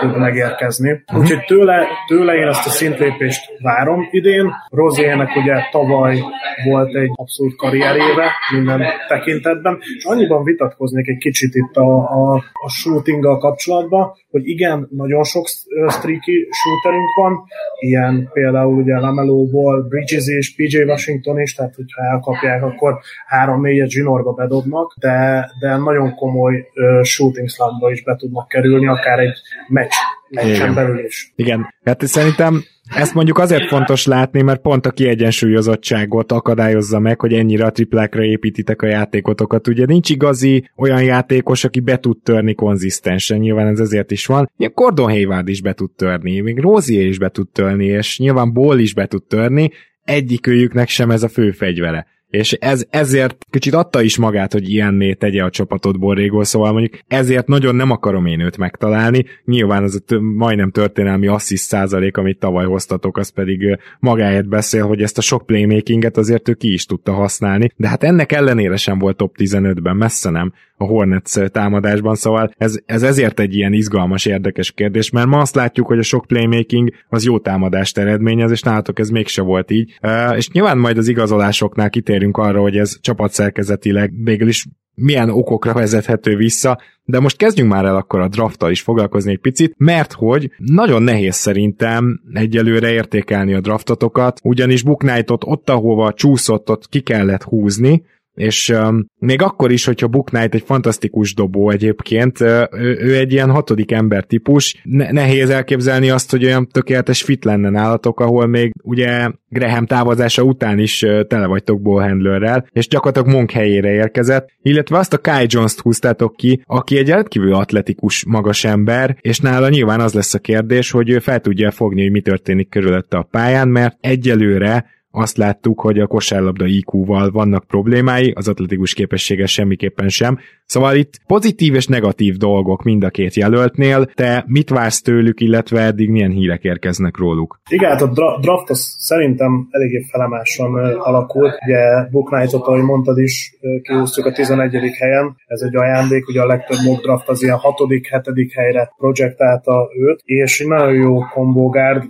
[0.00, 0.90] tud megérkezni.
[0.90, 1.20] Uh-huh.
[1.20, 4.52] Úgyhogy tőle, tőle én ezt a szintlépést várom idén.
[4.70, 6.18] Rozének ugye tavaly
[6.64, 12.68] volt egy abszolút karrieréve minden tekintetben, és annyiban vitatkoznék egy kicsit itt a, a, a
[12.68, 15.46] shootinggal kapcsolatban, hogy igen, nagyon sok
[15.88, 17.44] streaky shooterünk van,
[17.78, 22.98] ilyen például ugye Lamelóból Bridges és PJ Washington is, tehát hogyha elkapják, akkor
[23.46, 29.18] 3-4-et zsinórba bedobnak, de, de nagyon komoly uh, shooting slumba is be tudnak kerülni, akár
[29.18, 29.36] egy
[29.68, 29.92] meccs,
[30.28, 31.32] meccsen belül is.
[31.36, 32.62] Igen, hát szerintem
[32.94, 38.22] ezt mondjuk azért fontos látni, mert pont a kiegyensúlyozottságot akadályozza meg, hogy ennyire a triplákra
[38.22, 39.68] építitek a játékotokat.
[39.68, 44.50] Ugye nincs igazi olyan játékos, aki be tud törni konzisztensen, nyilván ez ezért is van.
[44.56, 48.52] Ilyen Gordon Hayward is be tud törni, még Rozier is be tud törni, és nyilván
[48.52, 49.70] Ball is be tud törni,
[50.04, 55.12] egyikőjüknek sem ez a fő fegyvere és ez, ezért kicsit adta is magát, hogy ilyenné
[55.12, 60.02] tegye a csapatot Borrégó, szóval mondjuk ezért nagyon nem akarom én őt megtalálni, nyilván az
[60.06, 65.20] a majdnem történelmi asszist százalék, amit tavaly hoztatok, az pedig magáért beszél, hogy ezt a
[65.20, 69.34] sok playmakinget azért ő ki is tudta használni, de hát ennek ellenére sem volt top
[69.38, 75.10] 15-ben, messze nem a Hornets támadásban, szóval ez, ez ezért egy ilyen izgalmas, érdekes kérdés,
[75.10, 79.10] mert ma azt látjuk, hogy a sok playmaking az jó támadást eredményez, és nálatok ez
[79.10, 79.98] mégse volt így.
[80.36, 86.36] És nyilván majd az igazolásoknál kitérünk arra, hogy ez csapatszerkezetileg végül is milyen okokra vezethető
[86.36, 90.50] vissza, de most kezdjünk már el akkor a drafttal is foglalkozni egy picit, mert hogy
[90.56, 97.00] nagyon nehéz szerintem egyelőre értékelni a draftotokat, ugyanis Book Knight-ot ott, ahova csúszott, ott ki
[97.00, 98.02] kellett húzni,
[98.38, 102.68] és um, még akkor is, hogyha Book Knight egy fantasztikus dobó egyébként, ő,
[103.00, 107.70] ő egy ilyen hatodik ember típus, ne, nehéz elképzelni azt, hogy olyan tökéletes fit lenne
[107.70, 113.90] nálatok, ahol még ugye Graham távozása után is tele vagytok ballhandlerrel, és gyakorlatilag Monk helyére
[113.90, 119.40] érkezett, illetve azt a Kai Jones-t húztátok ki, aki egy rendkívül atletikus magas ember, és
[119.40, 123.16] nála nyilván az lesz a kérdés, hogy ő fel tudja fogni, hogy mi történik körülötte
[123.16, 129.46] a pályán, mert egyelőre azt láttuk, hogy a kosárlabda IQ-val vannak problémái, az atletikus képessége
[129.46, 130.38] semmiképpen sem.
[130.64, 135.80] Szóval itt pozitív és negatív dolgok mind a két jelöltnél, te mit vársz tőlük, illetve
[135.80, 137.60] eddig milyen hírek érkeznek róluk?
[137.70, 141.58] Igen, hát a dra- draft az szerintem eléggé felemásan alakult.
[141.66, 144.70] Ugye Book Knight-ot, ahogy mondtad is, kihúztuk a 11.
[144.98, 145.36] helyen.
[145.46, 147.76] Ez egy ajándék, ugye a legtöbb mock draft az ilyen 6.
[147.88, 148.52] 7.
[148.54, 152.02] helyre projektálta őt, és nagyon jó kombogárd,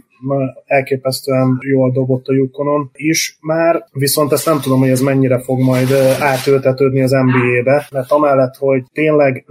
[0.66, 3.39] elképesztően jól dobott a Yukonon is.
[3.41, 8.57] Már, viszont ezt nem tudom, hogy ez mennyire fog majd átöltetődni az NBA-be, mert amellett,
[8.57, 9.45] hogy tényleg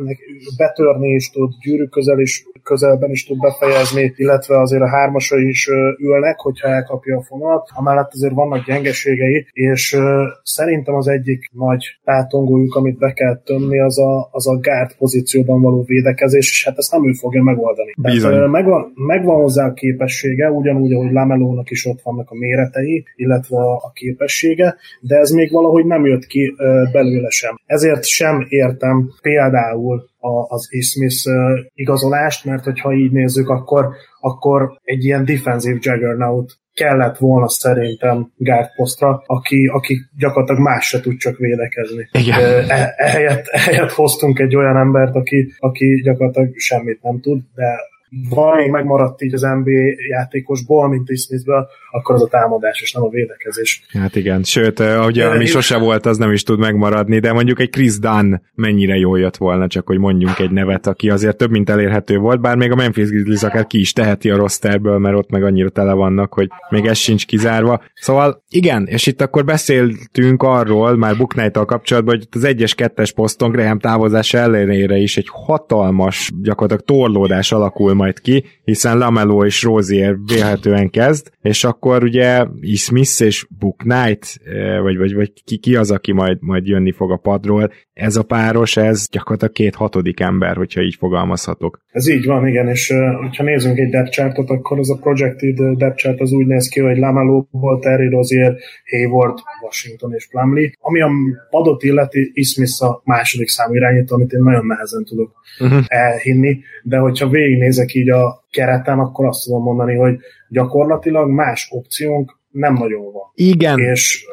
[0.58, 5.70] betörni is tud, gyűrű közel is, közelben is tud befejezni, illetve azért a hármasai is
[6.00, 9.98] ülnek, hogyha elkapja a fonat, amellett azért vannak gyengeségei, és
[10.44, 15.62] szerintem az egyik nagy tátongójuk, amit be kell tömni, az a, az a guard pozícióban
[15.62, 17.94] való védekezés, és hát ezt nem ő fogja megoldani.
[18.02, 23.58] Tehát, megvan, megvan hozzá a képessége, ugyanúgy, ahogy Lamelónak is ott vannak a méretei, illetve
[23.58, 26.56] a képessége, de ez még valahogy nem jött ki
[26.92, 27.60] belőle sem.
[27.66, 30.10] Ezért sem értem például
[30.48, 31.30] az Ismith
[31.74, 33.90] igazolást, mert hogyha így nézzük, akkor,
[34.20, 41.00] akkor egy ilyen defensive juggernaut kellett volna szerintem guard posztra, aki, aki gyakorlatilag más se
[41.00, 42.10] tud csak védekezni.
[42.12, 42.70] Igen.
[42.70, 47.80] E, ehelyett, ehelyett hoztunk egy olyan embert, aki, aki gyakorlatilag semmit nem tud, de
[48.10, 49.72] még megmaradt így az NBA
[50.10, 53.86] játékosból, mint Smithből, akkor az a támadás, és nem a védekezés.
[53.90, 57.70] Hát igen, sőt, ugye ami sose volt, az nem is tud megmaradni, de mondjuk egy
[57.70, 61.70] Chris Dunn mennyire jól jött volna, csak hogy mondjunk egy nevet, aki azért több, mint
[61.70, 65.30] elérhető volt, bár még a Memphis Grizzlies akár ki is teheti a rosterből, mert ott
[65.30, 67.84] meg annyira tele vannak, hogy még ez sincs kizárva.
[67.94, 73.52] Szóval igen, és itt akkor beszéltünk arról, már Book kapcsolatban, hogy az egyes kettes poszton
[73.52, 80.16] Graham távozása ellenére is egy hatalmas, gyakorlatilag torlódás alakul majd ki, hiszen Lamelo és Rozier
[80.26, 82.46] vélhetően kezd, és akkor ugye
[82.76, 86.92] Smith és Book Knight, eh, vagy, vagy, vagy ki, ki az, aki majd, majd jönni
[86.92, 91.80] fog a padról, ez a páros, ez gyakorlatilag két hatodik ember, hogyha így fogalmazhatok.
[91.92, 95.78] Ez így van, igen, és uh, ha nézzünk egy depth chartot, akkor az a projected
[95.78, 98.56] depth chart az úgy néz ki, hogy Lamelo, volt Terry Rozier,
[98.92, 100.72] Hayward, Washington és Plumlee.
[100.80, 101.10] Ami a
[101.50, 105.84] padot illeti, Smith a második számú irányító, amit én nagyon nehezen tudok uh-huh.
[105.88, 110.16] elhinni, de hogyha végignézek így a kereten, akkor azt tudom mondani, hogy
[110.50, 113.32] gyakorlatilag más opciónk nem nagyon van.
[113.34, 113.80] Igen.
[113.80, 114.26] És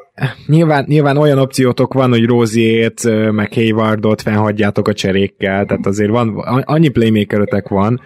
[0.47, 6.39] nyilván, nyilván olyan opciótok van, hogy Róziét, meg Haywardot fennhagyjátok a cserékkel, tehát azért van,
[6.65, 8.01] annyi playmakerötek van,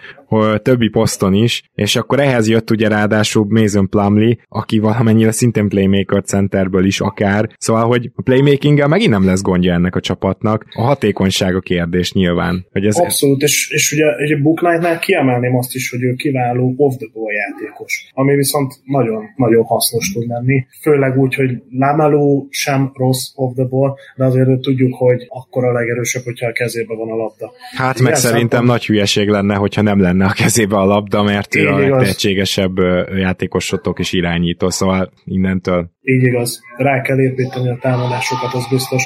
[0.61, 6.23] többi poszton is, és akkor ehhez jött ugye ráadásul Mason Plumley, aki valamennyire szintén playmaker
[6.23, 10.65] centerből is akár, szóval, hogy a playmakinggel megint nem lesz gondja ennek a csapatnak.
[10.69, 12.65] A hatékonyság a kérdés nyilván.
[12.71, 16.73] Hogy ez Abszolút, és, és ugye, ugye Book Knight-nál kiemelném azt is, hogy ő kiváló
[16.77, 20.65] off the ball játékos, ami viszont nagyon, nagyon hasznos tud lenni.
[20.81, 25.71] Főleg úgy, hogy Lamelú sem rossz off the ball, de azért tudjuk, hogy akkor a
[25.71, 27.51] legerősebb, hogyha a kezében van a labda.
[27.75, 28.71] Hát meg Ilyen szerintem szempont...
[28.71, 32.77] nagy hülyeség lenne, hogyha nem lenne a kezébe a labda, mert ő a legtehetségesebb
[33.15, 39.03] játékosotok és irányító, szóval innentől így igaz, rá kell építeni a támadásokat, az biztos.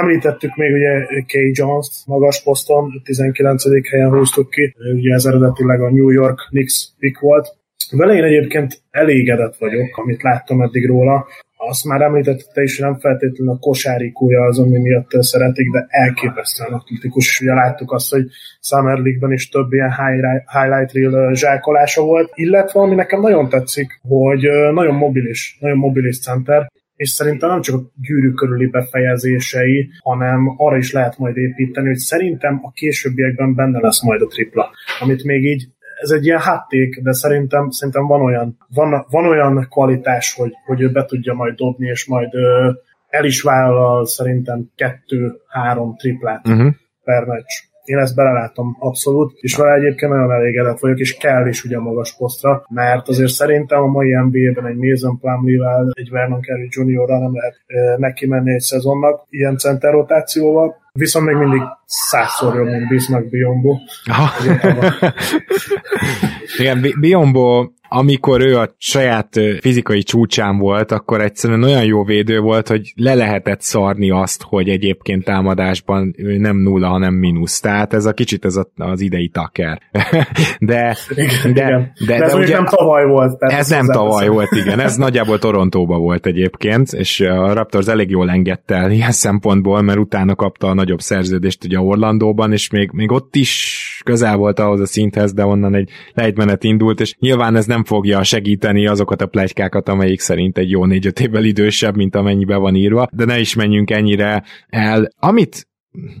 [0.00, 3.62] Említettük még ugye Kay Jones-t magas poszton, 19.
[3.90, 7.56] helyen húztuk ki, ugye ez eredetileg a New York Knicks pick volt.
[7.90, 11.26] Vele én egyébként elégedett vagyok, amit láttam eddig róla
[11.60, 17.26] azt már említette is, nem feltétlenül a kosárikúja az, ami miatt szeretik, de elképesztően atletikus,
[17.26, 18.26] és ugye láttuk azt, hogy
[18.60, 19.94] Summer League-ben is több ilyen
[20.52, 24.42] highlight reel zsákolása volt, illetve ami nekem nagyon tetszik, hogy
[24.72, 30.76] nagyon mobilis, nagyon mobilis center, és szerintem nem csak a gyűrű körüli befejezései, hanem arra
[30.76, 35.44] is lehet majd építeni, hogy szerintem a későbbiekben benne lesz majd a tripla, amit még
[35.44, 35.68] így
[36.00, 40.80] ez egy ilyen hátték, de szerintem, szerintem van olyan, van, van olyan kvalitás, hogy, hogy
[40.80, 42.70] ő be tudja majd dobni, és majd ö,
[43.08, 46.74] el is vállal szerintem kettő-három triplát uh-huh.
[47.04, 47.67] per meccs.
[47.88, 52.16] Én ezt belelátom abszolút, és vele egyébként nagyon elégedett vagyok, és kell is ugye magas
[52.16, 57.34] posztra, mert azért szerintem a mai NBA-ben egy Mason Plumlee-vel, egy Vernon Carey Jr.-ra nem
[57.34, 57.54] lehet
[57.98, 63.74] neki menni egy szezonnak, ilyen center rotációval, viszont még mindig százszor jobb, mint Bismarck Biombo.
[66.58, 72.68] Igen, Biombo amikor ő a saját fizikai csúcsán volt, akkor egyszerűen olyan jó védő volt,
[72.68, 77.60] hogy le lehetett szarni azt, hogy egyébként támadásban ő nem nulla, hanem mínusz.
[77.60, 79.80] Tehát ez a kicsit ez a, az idei taker.
[80.58, 81.92] de, igen, de, igen.
[82.06, 83.38] de, de, ez de ugye, nem tavaly volt.
[83.38, 84.80] Tehát ez nem tavaly az volt, igen.
[84.80, 89.98] Ez nagyjából Torontóba volt egyébként, és a Raptors elég jól engedte el ilyen szempontból, mert
[89.98, 94.80] utána kapta a nagyobb szerződést ugye Orlandóban, és még, még ott is közel volt ahhoz
[94.80, 99.26] a szinthez, de onnan egy lejtmenet indult, és nyilván ez nem fogja segíteni azokat a
[99.26, 103.54] plegykákat, amelyik szerint egy jó négy-öt évvel idősebb, mint amennyibe van írva, de ne is
[103.54, 105.12] menjünk ennyire el.
[105.16, 105.68] Amit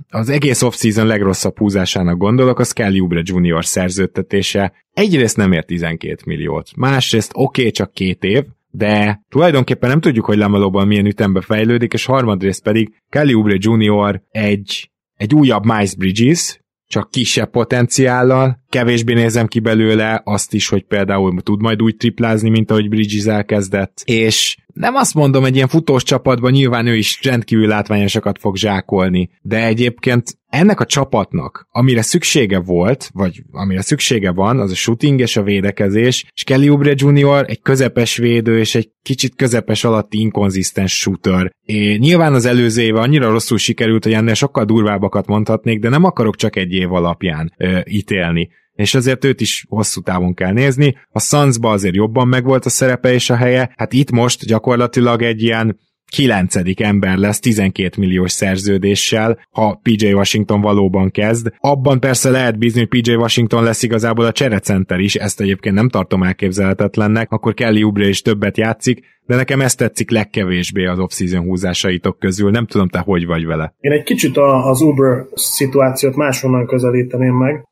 [0.08, 4.72] az egész off-season legrosszabb húzásának gondolok, az Kelly Oubre Junior szerződtetése.
[4.92, 10.24] Egyrészt nem ér 12 milliót, másrészt oké, okay, csak két év, de tulajdonképpen nem tudjuk,
[10.24, 15.96] hogy Lamelóban milyen ütembe fejlődik, és harmadrészt pedig Kelly Oubre Junior egy, egy újabb Miles
[15.96, 21.96] Bridges, csak kisebb potenciállal, kevésbé nézem ki belőle azt is, hogy például tud majd úgy
[21.96, 26.96] triplázni, mint ahogy Bridges elkezdett, és nem azt mondom, egy ilyen futós csapatban nyilván ő
[26.96, 33.82] is rendkívül látványosakat fog zsákolni, de egyébként ennek a csapatnak, amire szüksége volt, vagy amire
[33.82, 37.44] szüksége van, az a shooting és a védekezés, és Kelly Oubre Jr.
[37.46, 41.52] egy közepes védő és egy kicsit közepes alatti inkonzisztens shooter.
[41.64, 46.04] É, nyilván az előző éve annyira rosszul sikerült, hogy ennél sokkal durvábbakat mondhatnék, de nem
[46.04, 48.48] akarok csak egy év alapján ö, ítélni
[48.78, 50.96] és azért őt is hosszú távon kell nézni.
[51.10, 55.42] A Sunsba azért jobban megvolt a szerepe és a helye, hát itt most gyakorlatilag egy
[55.42, 55.78] ilyen
[56.10, 61.52] kilencedik ember lesz 12 milliós szerződéssel, ha PJ Washington valóban kezd.
[61.58, 65.88] Abban persze lehet bízni, hogy PJ Washington lesz igazából a cserecenter is, ezt egyébként nem
[65.88, 71.44] tartom elképzelhetetlennek, akkor Kelly Oubre is többet játszik, de nekem ezt tetszik legkevésbé az off-season
[71.44, 72.50] húzásaitok közül.
[72.50, 73.74] Nem tudom, te hogy vagy vele.
[73.80, 77.66] Én egy kicsit az Uber szituációt máshonnan közelíteném meg.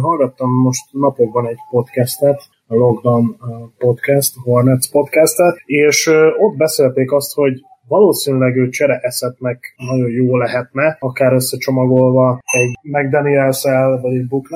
[0.00, 3.36] Hallgattam most napokban egy podcastet, a Lockdown
[3.78, 7.52] podcast, Hornets podcastet, és ott beszélték azt, hogy
[7.90, 13.62] valószínűleg ő csere eszetnek nagyon jó lehetne, akár összecsomagolva egy mcdaniels
[14.02, 14.48] vagy egy Book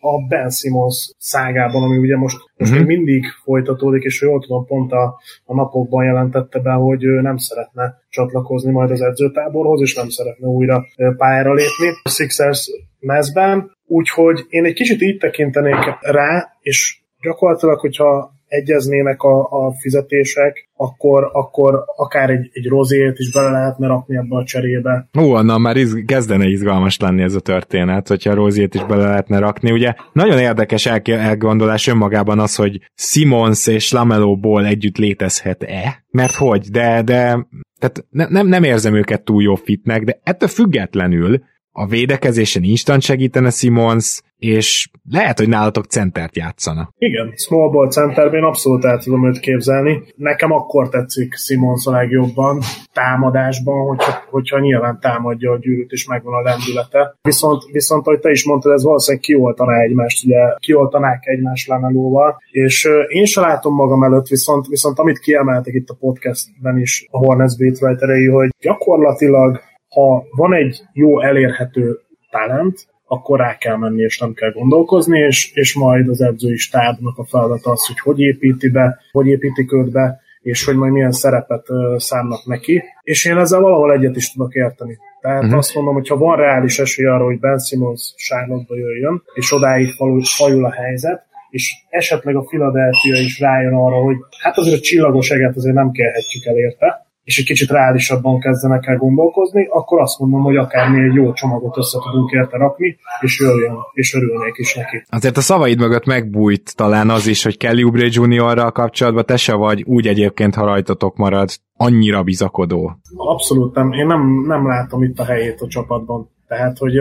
[0.00, 2.86] a Ben Simmons szágában, ami ugye most, most uh-huh.
[2.86, 7.36] még mindig folytatódik, és jól tudom, pont a, a napokban jelentette be, hogy ő nem
[7.36, 10.84] szeretne csatlakozni majd az edzőtáborhoz, és nem szeretne újra
[11.16, 18.35] pályára lépni a Sixers mezben, úgyhogy én egy kicsit így tekintenék rá, és gyakorlatilag, hogyha
[18.48, 24.36] egyeznének a, a fizetések, akkor, akkor akár egy, egy rozét is bele lehetne rakni ebbe
[24.36, 25.08] a cserébe.
[25.18, 29.38] Ó, na már iz, kezdene izgalmas lenni ez a történet, hogyha rozét is bele lehetne
[29.38, 29.70] rakni.
[29.70, 37.02] Ugye nagyon érdekes elgondolás önmagában az, hogy Simons és Lamelóból együtt létezhet-e, mert hogy, de,
[37.02, 37.46] de
[37.78, 41.42] tehát ne, nem, nem érzem őket túl jó fitnek, de ettől függetlenül
[41.78, 46.88] a védekezésen instant segítene Simons, és lehet, hogy nálatok centert játszana.
[46.98, 50.02] Igen, small ball centerben abszolút el tudom őt képzelni.
[50.16, 52.60] Nekem akkor tetszik Simons a legjobban
[52.92, 57.16] támadásban, hogyha, hogyha nyilván támadja a gyűrűt, és megvan a lendülete.
[57.22, 62.88] Viszont, viszont ahogy te is mondtad, ez valószínűleg kioltaná egymást, ugye kioltanák egymás lemelóval, és
[63.08, 67.56] én sem látom magam előtt, viszont, viszont amit kiemeltek itt a podcastben is a Hornets
[67.56, 69.60] beatwriterei, hogy gyakorlatilag
[69.96, 71.98] ha van egy jó elérhető
[72.30, 77.18] talent, akkor rá kell menni, és nem kell gondolkozni, és, és majd az edzői stábnak
[77.18, 81.12] a feladata az, hogy hogy építi be, hogy építik őt be, és hogy majd milyen
[81.12, 81.66] szerepet
[81.96, 82.82] szánnak neki.
[83.02, 84.98] És én ezzel valahol egyet is tudok érteni.
[85.20, 85.58] Tehát uh-huh.
[85.58, 89.88] azt mondom, hogy ha van reális esély arra, hogy Ben Simmons charlotte jöjjön, és odáig
[90.36, 95.30] fajul a helyzet, és esetleg a Philadelphia is rájön arra, hogy hát azért a csillagos
[95.30, 100.18] eget azért nem kérhetjük el érte, és egy kicsit reálisabban kezdenek el gondolkozni, akkor azt
[100.18, 104.54] mondom, hogy akár mi egy jó csomagot össze tudunk érte rakni, és jöjjön, és örülnék
[104.56, 105.04] is neki.
[105.08, 109.54] Azért a szavaid mögött megbújt talán az is, hogy Kelly Oubre Juniorral kapcsolatban te se
[109.54, 112.96] vagy úgy egyébként, ha rajtatok marad, annyira bizakodó.
[113.16, 113.92] Abszolút nem.
[113.92, 116.30] Én nem, nem látom itt a helyét a csapatban.
[116.48, 116.94] Tehát, hogy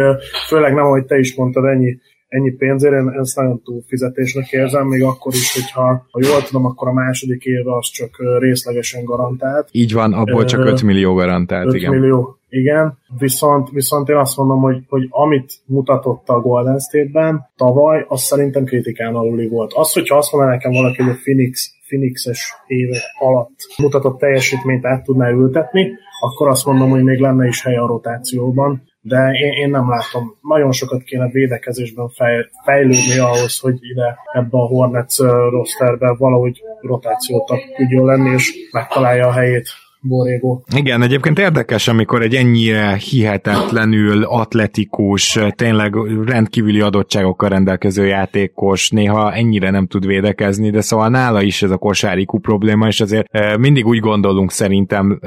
[0.47, 1.97] főleg nem, ahogy te is mondtad, ennyi
[2.35, 6.87] ennyi pénzért, én ezt nagyon túlfizetésnek érzem, még akkor is, hogyha ha jól tudom, akkor
[6.87, 8.09] a második éve az csak
[8.39, 9.67] részlegesen garantált.
[9.71, 11.91] Így van, abból csak 5 millió garantált, 5 igen.
[11.91, 12.97] millió, igen.
[13.17, 18.63] Viszont, viszont én azt mondom, hogy, hogy amit mutatott a Golden State-ben tavaly, az szerintem
[18.63, 19.73] kritikán aluli volt.
[19.73, 25.03] Az, hogyha azt mondaná nekem valaki, hogy a Phoenix, Phoenixes éve alatt mutatott teljesítményt át
[25.03, 29.69] tudná ültetni, akkor azt mondom, hogy még lenne is hely a rotációban de én, én
[29.69, 30.37] nem látom.
[30.41, 35.17] Nagyon sokat kéne védekezésben fej, fejlődni ahhoz, hogy ide ebbe a Hornets
[35.49, 39.67] rosterbe valahogy rotációt tudjon lenni, és megtalálja a helyét
[40.07, 40.61] Borrego.
[40.75, 45.95] Igen, egyébként érdekes, amikor egy ennyire hihetetlenül atletikus, tényleg
[46.25, 51.77] rendkívüli adottságokkal rendelkező játékos néha ennyire nem tud védekezni, de szóval nála is ez a
[51.77, 55.19] kosárikú probléma, és azért mindig úgy gondolunk szerintem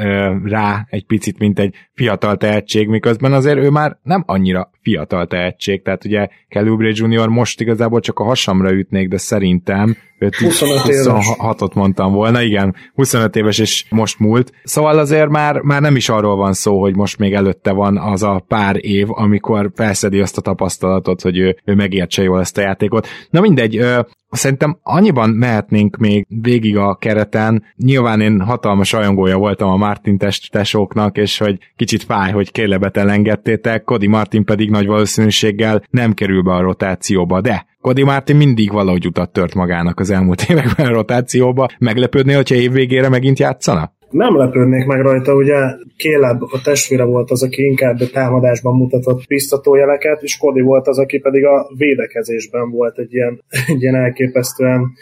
[0.45, 5.83] rá egy picit, mint egy fiatal tehetség, miközben azért ő már nem annyira fiatal tehetség,
[5.83, 12.43] tehát ugye Kelly Junior most igazából csak a hasamra ütnék, de szerintem 26-ot mondtam volna,
[12.43, 14.53] igen, 25 éves és most múlt.
[14.65, 18.23] Szóval azért már, már nem is arról van szó, hogy most még előtte van az
[18.23, 22.61] a pár év, amikor felszedi azt a tapasztalatot, hogy ő, ő megértse jól ezt a
[22.61, 23.09] játékot.
[23.31, 23.85] Na mindegy,
[24.31, 27.65] Szerintem annyiban mehetnénk még végig a kereten.
[27.77, 30.19] Nyilván én hatalmas rajongója voltam a Martin
[30.51, 36.43] tesóknak, és hogy kicsit fáj, hogy Kélebet elengedtétek, Cody Martin pedig nagy valószínűséggel nem kerül
[36.43, 40.93] be a rotációba, de Cody Martin mindig valahogy utat tört magának az elmúlt években a
[40.93, 41.69] rotációba.
[41.79, 43.97] Meglepődnél, hogyha évvégére megint játszana?
[44.11, 45.57] nem lepődnék meg rajta, ugye
[45.97, 50.99] Kéleb a testvére volt az, aki inkább a támadásban mutatott biztatójeleket, és Kodi volt az,
[50.99, 54.93] aki pedig a védekezésben volt egy ilyen, egy ilyen elképesztően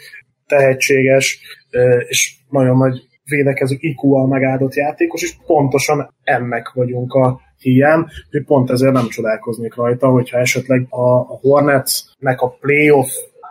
[0.47, 1.39] tehetséges,
[2.07, 2.99] és nagyon nagy
[3.29, 9.75] védekező IQ-al megáldott játékos, és pontosan ennek vagyunk a hiány, hogy pont ezért nem csodálkoznék
[9.75, 13.09] rajta, hogyha esetleg a Hornetsnek a playoff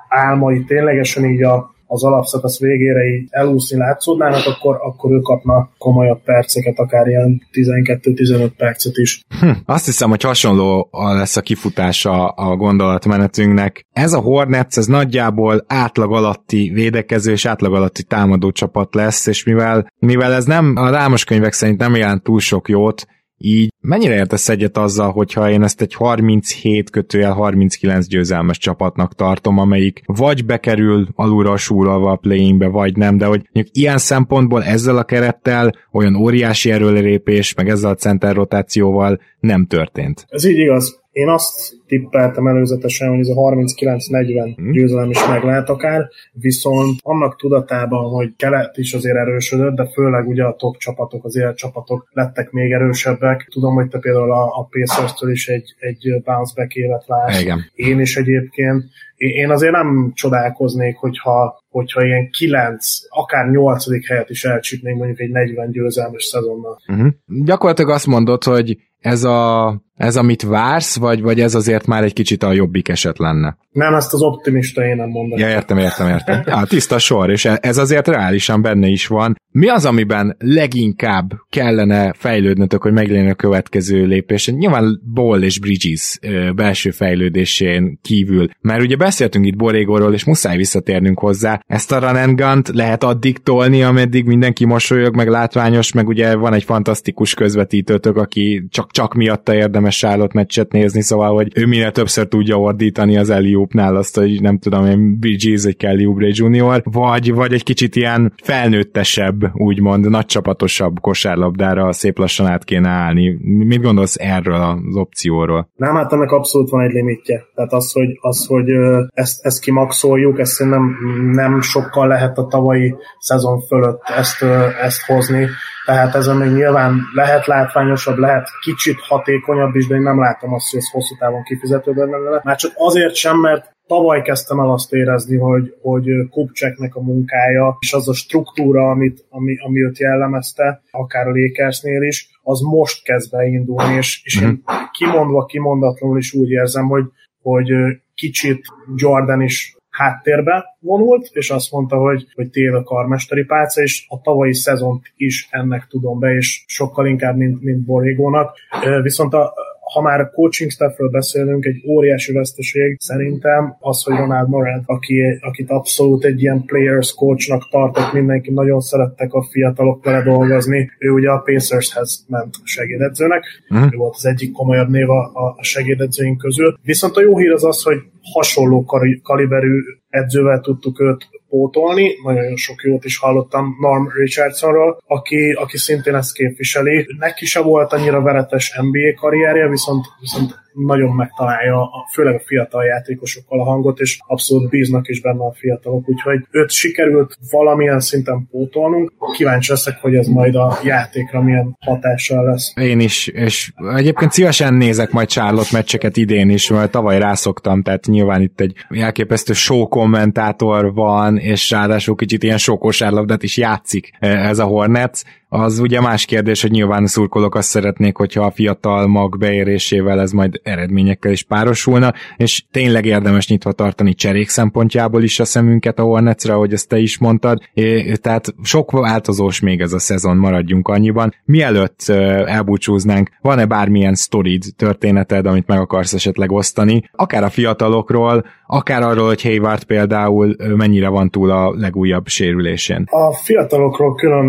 [0.08, 6.22] álmai ténylegesen így a az alapszakasz végére így elúszni látszódnának, akkor, akkor ő kapna komolyabb
[6.22, 9.20] perceket, akár ilyen 12-15 percet is.
[9.40, 13.86] Hm, azt hiszem, hogy hasonló lesz a kifutása a gondolatmenetünknek.
[13.92, 19.44] Ez a Hornets, ez nagyjából átlag alatti védekező és átlag alatti támadó csapat lesz, és
[19.44, 23.06] mivel, mivel ez nem, a rámos könyvek szerint nem jelent túl sok jót,
[23.38, 29.58] így mennyire értesz egyet azzal, hogyha én ezt egy 37 kötőjel 39 győzelmes csapatnak tartom,
[29.58, 34.96] amelyik vagy bekerül alulra súrolva a play vagy nem, de hogy mondjuk ilyen szempontból ezzel
[34.96, 40.26] a kerettel olyan óriási erőlépés, meg ezzel a center rotációval nem történt.
[40.28, 41.04] Ez így igaz.
[41.16, 44.72] Én azt tippeltem előzetesen, hogy ez a 39-40 hmm.
[44.72, 50.28] győzelem is meg lehet akár, viszont annak tudatában, hogy kelet is azért erősödött, de főleg
[50.28, 53.48] ugye a top csapatok, az élet csapatok lettek még erősebbek.
[53.50, 57.40] Tudom, hogy te például a, a Pacers-től is egy, egy bounce back élet vársz.
[57.40, 57.70] Igen.
[57.74, 58.84] Én is egyébként.
[59.16, 64.06] Én azért nem csodálkoznék, hogyha, hogyha ilyen 9, akár 8.
[64.06, 66.78] helyet is elcsípnénk mondjuk egy 40 győzelmes szezonnal.
[66.88, 67.08] Uh-huh.
[67.26, 72.12] Gyakorlatilag azt mondod, hogy ez, a, ez amit vársz, vagy, vagy ez azért már egy
[72.12, 73.56] kicsit a jobbik eset lenne?
[73.70, 75.38] Nem, ezt az optimista én nem mondom.
[75.38, 76.42] Ja, értem, értem, értem.
[76.46, 79.36] Ja, tiszta sor, és ez azért reálisan benne is van.
[79.50, 84.48] Mi az, amiben leginkább kellene fejlődnötök, hogy meglegyen a következő lépés?
[84.48, 86.18] Nyilván Ball és Bridges
[86.54, 91.62] belső fejlődésén kívül, mert ugye beszéltünk itt Borégóról, és muszáj visszatérnünk hozzá.
[91.66, 96.34] Ezt a run and gun lehet addig tolni, ameddig mindenki mosolyog, meg látványos, meg ugye
[96.34, 101.52] van egy fantasztikus közvetítőtök, aki csak, csak miatta érdemes érdemes Charlotte meccset nézni, szóval, hogy
[101.54, 106.04] ő minél többször tudja ordítani az Eliupnál azt, hogy nem tudom én, BG's egy Kelly
[106.04, 112.64] Oubre Jr., vagy, vagy egy kicsit ilyen felnőttesebb, úgymond nagy csapatosabb kosárlabdára szép lassan át
[112.64, 113.38] kéne állni.
[113.42, 115.68] Mit gondolsz erről az opcióról?
[115.76, 117.44] Nem, hát ennek abszolút van egy limitje.
[117.54, 118.70] Tehát az, hogy, az, hogy
[119.12, 120.96] ezt, ezt kimaxoljuk, ezt nem,
[121.32, 124.42] nem sokkal lehet a tavalyi szezon fölött ezt,
[124.82, 125.46] ezt hozni.
[125.86, 130.70] Tehát ezen még nyilván lehet látványosabb, lehet kicsit hatékonyabb is, de én nem látom azt,
[130.70, 132.40] hogy ez hosszú távon kifizetőbb lenne.
[132.42, 137.76] Már csak azért sem, mert tavaly kezdtem el azt érezni, hogy, hogy Kupcseknek a munkája,
[137.80, 143.04] és az a struktúra, amit, ami, ami őt jellemezte, akár a Lakersnél is, az most
[143.04, 144.76] kezd beindulni, és, és én mhm.
[144.90, 147.04] kimondva, kimondatlanul is úgy érzem, hogy,
[147.42, 147.72] hogy
[148.14, 148.60] kicsit
[148.96, 154.20] Jordan is háttérbe vonult, és azt mondta, hogy, hogy tél a karmesteri pálca, és a
[154.20, 158.56] tavalyi szezont is ennek tudom be, és sokkal inkább, mint, mint Borrégónak.
[159.02, 159.54] Viszont a,
[159.92, 165.70] ha már coaching staffről beszélünk, egy óriási veszteség szerintem az, hogy Ronald Morant, aki, akit
[165.70, 170.90] abszolút egy ilyen players coachnak tartott, mindenki nagyon szerettek a fiatalok vele dolgozni.
[170.98, 173.92] Ő ugye a Pacershez ment segédedzőnek, uh-huh.
[173.92, 175.22] ő volt az egyik komolyabb név a,
[175.56, 176.78] a segédedzőink közül.
[176.82, 177.96] Viszont a jó hír az az, hogy
[178.32, 178.84] hasonló
[179.22, 186.14] kaliberű edzővel tudtuk őt pótolni, nagyon sok jót is hallottam Norm Richardsonról, aki, aki szintén
[186.14, 187.06] ezt képviseli.
[187.18, 190.54] Neki se volt annyira veretes NBA karrierje, viszont, viszont
[190.86, 195.52] nagyon megtalálja, a, főleg a fiatal játékosokkal a hangot, és abszolút bíznak is benne a
[195.52, 199.12] fiatalok, úgyhogy őt sikerült valamilyen szinten pótolnunk.
[199.32, 202.72] Kíváncsi leszek, hogy ez majd a játékra milyen hatással lesz.
[202.76, 208.06] Én is, és egyébként szívesen nézek majd Charlotte meccseket idén is, mert tavaly rászoktam, tehát
[208.06, 214.48] nyilván itt egy elképesztő show kommentátor van, és ráadásul kicsit ilyen sokosárlabdát is játszik eh,
[214.48, 215.22] ez a Hornets,
[215.60, 220.20] az ugye más kérdés, hogy nyilván a szurkolók azt szeretnék, hogyha a fiatal mag beérésével
[220.20, 225.98] ez majd eredményekkel is párosulna, és tényleg érdemes nyitva tartani cserék szempontjából is a szemünket
[225.98, 230.36] a Hornetsre, ahogy ezt te is mondtad, é, tehát sok változós még ez a szezon,
[230.36, 231.34] maradjunk annyiban.
[231.44, 232.08] Mielőtt
[232.46, 239.26] elbúcsúznánk, van-e bármilyen sztorid, történeted, amit meg akarsz esetleg osztani, akár a fiatalokról, akár arról,
[239.26, 243.06] hogy Hayward például mennyire van túl a legújabb sérülésén?
[243.10, 244.48] A fiatalokról külön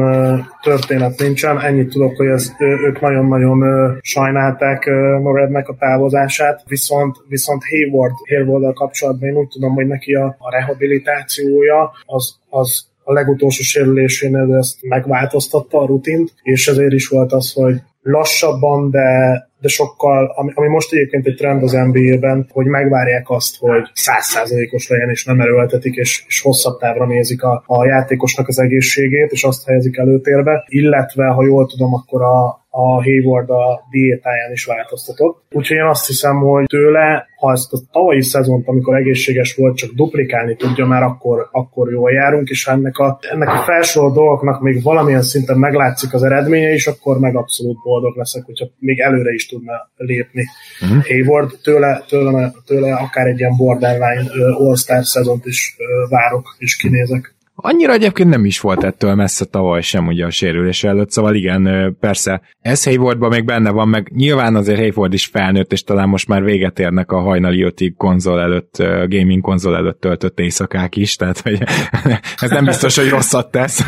[0.62, 3.64] történet nincsen, ennyit tudok, hogy ez, ők nagyon-nagyon
[4.02, 4.86] sajnálták
[5.22, 10.52] Morednek a távozását, viszont, viszont Hayward, hayward kapcsolatban én úgy tudom, hogy neki a, a
[10.52, 17.54] rehabilitációja az, az a legutolsó sérülésénél ezt megváltoztatta a rutint, és ezért is volt az,
[17.54, 23.30] hogy lassabban, de, de sokkal, ami, ami most egyébként egy trend az NBA-ben, hogy megvárják
[23.30, 28.48] azt, hogy százszázalékos legyen, és nem erőltetik, és, és hosszabb távra nézik a, a játékosnak
[28.48, 33.88] az egészségét, és azt helyezik előtérbe, illetve, ha jól tudom, akkor a, a Hayward a
[33.92, 35.44] diétáján is változtatott.
[35.52, 39.92] Úgyhogy én azt hiszem, hogy tőle, ha ezt a tavalyi szezont, amikor egészséges volt, csak
[39.92, 44.84] duplikálni tudja, már akkor, akkor jól járunk, és ennek a, ennek a felsorolt dolgoknak még
[44.84, 49.47] valamilyen szinten meglátszik az eredménye is, akkor meg abszolút boldog leszek, hogyha még előre is
[49.48, 50.46] tudna lépni.
[50.82, 51.06] Uh-huh.
[51.06, 55.76] Hayward tőle, tőle, tőle akár egy ilyen borderline All-Star szezont is
[56.10, 57.36] várok és kinézek.
[57.60, 61.96] Annyira egyébként nem is volt ettől messze tavaly sem ugye a sérülés előtt, szóval igen,
[62.00, 66.28] persze ez Haywardban még benne van, meg nyilván azért Hayward is felnőtt, és talán most
[66.28, 68.78] már véget érnek a hajnali ötig konzol előtt,
[69.10, 71.62] gaming konzol előtt töltött éjszakák is, tehát hogy
[72.42, 73.82] ez nem biztos, hogy rosszat tesz.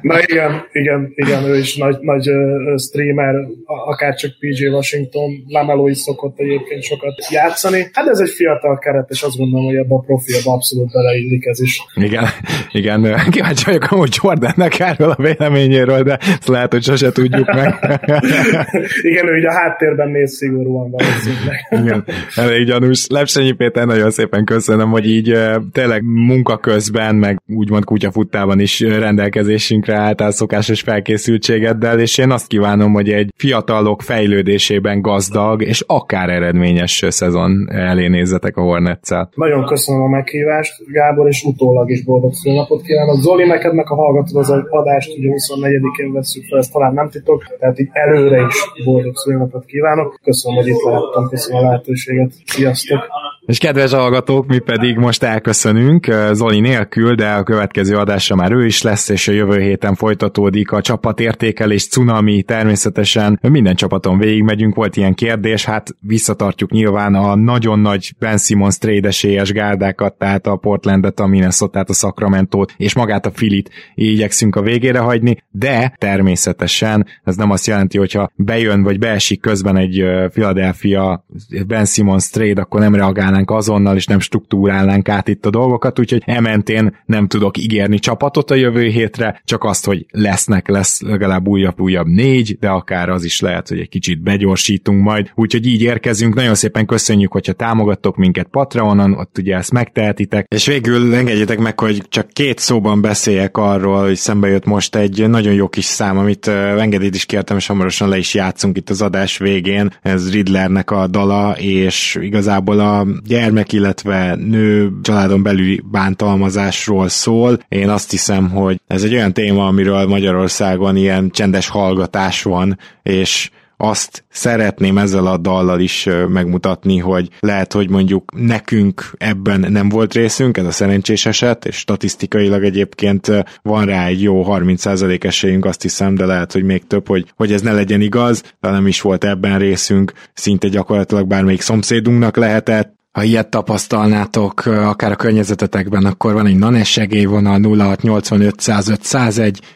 [0.00, 2.30] Na igen, igen, igen, ő is nagy, nagy
[2.76, 7.86] streamer, akár csak PJ Washington, Lamelo is szokott egyébként sokat játszani.
[7.92, 11.60] Hát ez egy fiatal keret, és azt gondolom, hogy ebbe a profilba abszolút beleillik ez
[11.60, 11.80] is.
[11.94, 12.24] Igen,
[12.72, 17.74] igen, kíváncsi vagyok amúgy Jordannek erről a véleményéről, de ezt lehet, hogy sose tudjuk meg.
[19.10, 21.66] Igen, ő ugye a háttérben néz szigorúan valószínűleg.
[21.82, 22.04] Igen,
[22.34, 23.06] elég gyanús.
[23.08, 25.38] Lepsenyi Péter, nagyon szépen köszönöm, hogy így
[25.72, 32.92] tényleg munka közben, meg úgymond kutyafuttában is rendelkezésünkre álltál szokásos felkészültségeddel, és én azt kívánom,
[32.92, 39.08] hogy egy fiatalok fejlődésében gazdag, és akár eredményes szezon elé nézzetek a hornets.
[39.34, 42.95] Nagyon köszönöm a meghívást, Gábor, és utólag is boldog szülnapot kívánok.
[43.14, 47.56] Zoli, neked meg a hallgatod az adást, ugye 24-én veszük fel, ezt talán nem titok,
[47.58, 50.20] tehát így előre is boldog szülnapot kívánok.
[50.22, 52.32] Köszönöm, hogy itt lehettem, köszönöm a lehetőséget.
[52.44, 53.00] Sziasztok!
[53.46, 58.66] És kedves hallgatók, mi pedig most elköszönünk Zoli nélkül, de a következő adásra már ő
[58.66, 63.38] is lesz, és a jövő héten folytatódik a csapatértékelés, cunami, természetesen.
[63.42, 69.08] Minden csapaton végigmegyünk, volt ilyen kérdés, hát visszatartjuk nyilván a nagyon nagy Ben Simmons trade
[69.08, 74.62] esélyes gárdákat, tehát a Portlandet, a minnesota a sacramento és magát a Filit igyekszünk a
[74.62, 81.24] végére hagyni, de természetesen ez nem azt jelenti, hogyha bejön vagy beesik közben egy Philadelphia
[81.66, 85.98] Ben Simmons trade, akkor nem reagál reagálnánk azonnal, és nem struktúrálnánk át itt a dolgokat,
[85.98, 91.48] úgyhogy ementén nem tudok ígérni csapatot a jövő hétre, csak azt, hogy lesznek, lesz legalább
[91.48, 96.34] újabb-újabb négy, de akár az is lehet, hogy egy kicsit begyorsítunk majd, úgyhogy így érkezünk.
[96.34, 101.80] Nagyon szépen köszönjük, hogyha támogattok minket Patreonon, ott ugye ezt megtehetitek, és végül engedjétek meg,
[101.80, 106.18] hogy csak két szóban beszéljek arról, hogy szembe jött most egy nagyon jó kis szám,
[106.18, 109.92] amit engedélyt is kértem, és hamarosan le is játszunk itt az adás végén.
[110.02, 117.58] Ez Riddlernek a dala, és igazából a gyermek, illetve nő családon belüli bántalmazásról szól.
[117.68, 123.50] Én azt hiszem, hogy ez egy olyan téma, amiről Magyarországon ilyen csendes hallgatás van, és
[123.76, 130.14] azt szeretném ezzel a dallal is megmutatni, hogy lehet, hogy mondjuk nekünk ebben nem volt
[130.14, 135.82] részünk, ez a szerencsés eset, és statisztikailag egyébként van rá egy jó 30% esélyünk, azt
[135.82, 139.00] hiszem, de lehet, hogy még több, hogy, hogy ez ne legyen igaz, de nem is
[139.00, 146.32] volt ebben részünk, szinte gyakorlatilag bármelyik szomszédunknak lehetett, ha ilyet tapasztalnátok akár a környezetetekben, akkor
[146.32, 148.54] van egy NANES segélyvonal 0685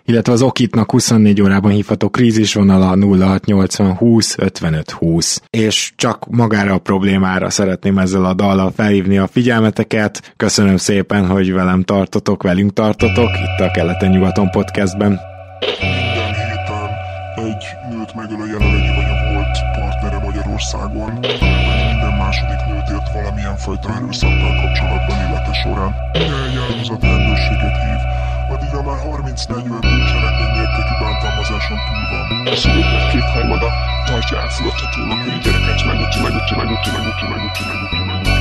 [0.04, 2.86] illetve az Okitnak 24 órában hívható krízisvonala
[3.16, 5.42] 0680 20 55 20.
[5.50, 10.32] És csak magára a problémára szeretném ezzel a dallal felhívni a figyelmeteket.
[10.36, 15.20] Köszönöm szépen, hogy velem tartotok, velünk tartotok itt a Keleten-nyugaton podcastben.
[15.80, 16.90] Minden héten
[17.36, 21.18] egy nőt megöl a jelenlegi vagy a volt partnere Magyarországon
[22.30, 22.69] második
[23.66, 25.94] nőt ért valamilyen fajta erőszakkal kapcsolatban élete során.
[26.68, 28.00] Áldozat rendőrséget hív,
[28.52, 32.46] addigra már 30-40 bűncselekmény mértékű bántalmazáson túl van.
[32.46, 33.68] A szülőknek kétharmada
[34.06, 38.39] tartja elfogadhatónak, hogy a gyereket megüti, megüti, megüti, megüti, megüti, megüti, megüti.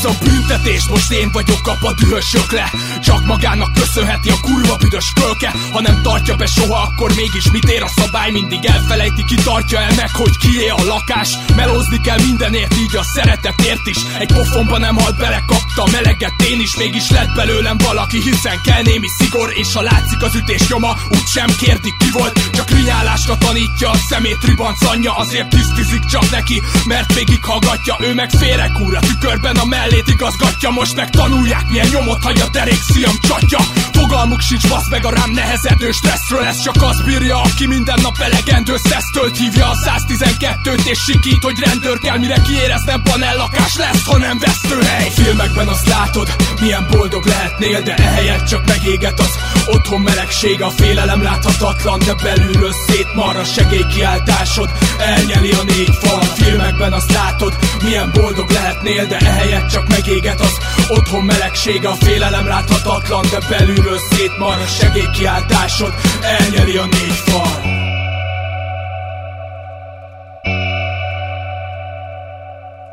[0.00, 2.72] Ez a büntetés, most én vagyok apa dühösök le
[3.02, 7.68] Csak magának köszönheti a kurva büdös kölke Ha nem tartja be soha, akkor mégis mit
[7.68, 8.30] ér a szabály?
[8.30, 11.28] Mindig elfelejti, ki tartja el meg, hogy kié a lakás.
[11.56, 13.96] Melózni kell mindenért, így a szeretetért is.
[14.18, 16.76] Egy pofonba nem halt bele, kapta meleget én is.
[16.76, 19.52] Mégis lett belőlem valaki, hiszen kell némi szigor.
[19.54, 22.50] És ha látszik az ütés nyoma, úgysem kérdik ki volt.
[22.52, 25.16] Csak rinyálásra tanítja a szemét ribanc anyja.
[25.16, 27.96] Azért tisztizik csak neki, mert végig hallgatja.
[28.00, 32.40] Ő meg félrekúr a tükörben a mell mellét igazgatja Most meg tanulják milyen nyomot hagy
[32.40, 33.58] a derék szíjam csatja.
[33.92, 38.18] Fogalmuk sincs basz meg a rám nehezedő stresszről Ez csak az bírja, aki minden nap
[38.18, 44.18] elegendő szesztölt Hívja a 112-t és sikít, hogy rendőr kell Mire kiéreznem panellakás lesz, ha
[44.18, 45.06] nem vesztőhely.
[45.06, 46.28] A filmekben azt látod,
[46.60, 50.62] milyen boldog lehetnél De ehelyett csak megéget az otthon melegség.
[50.62, 54.70] A félelem láthatatlan, de belülről szétmar a segélykiáltásod.
[54.98, 56.18] Elnyeli a négy fal.
[56.20, 60.58] A filmekben azt látod, milyen boldog lehetnél De ehelyett csak csak megéget az
[60.88, 67.59] Otthon melegség, a félelem láthatatlan De belülről szétmar a segélykiáltásod Elnyeli a négy fal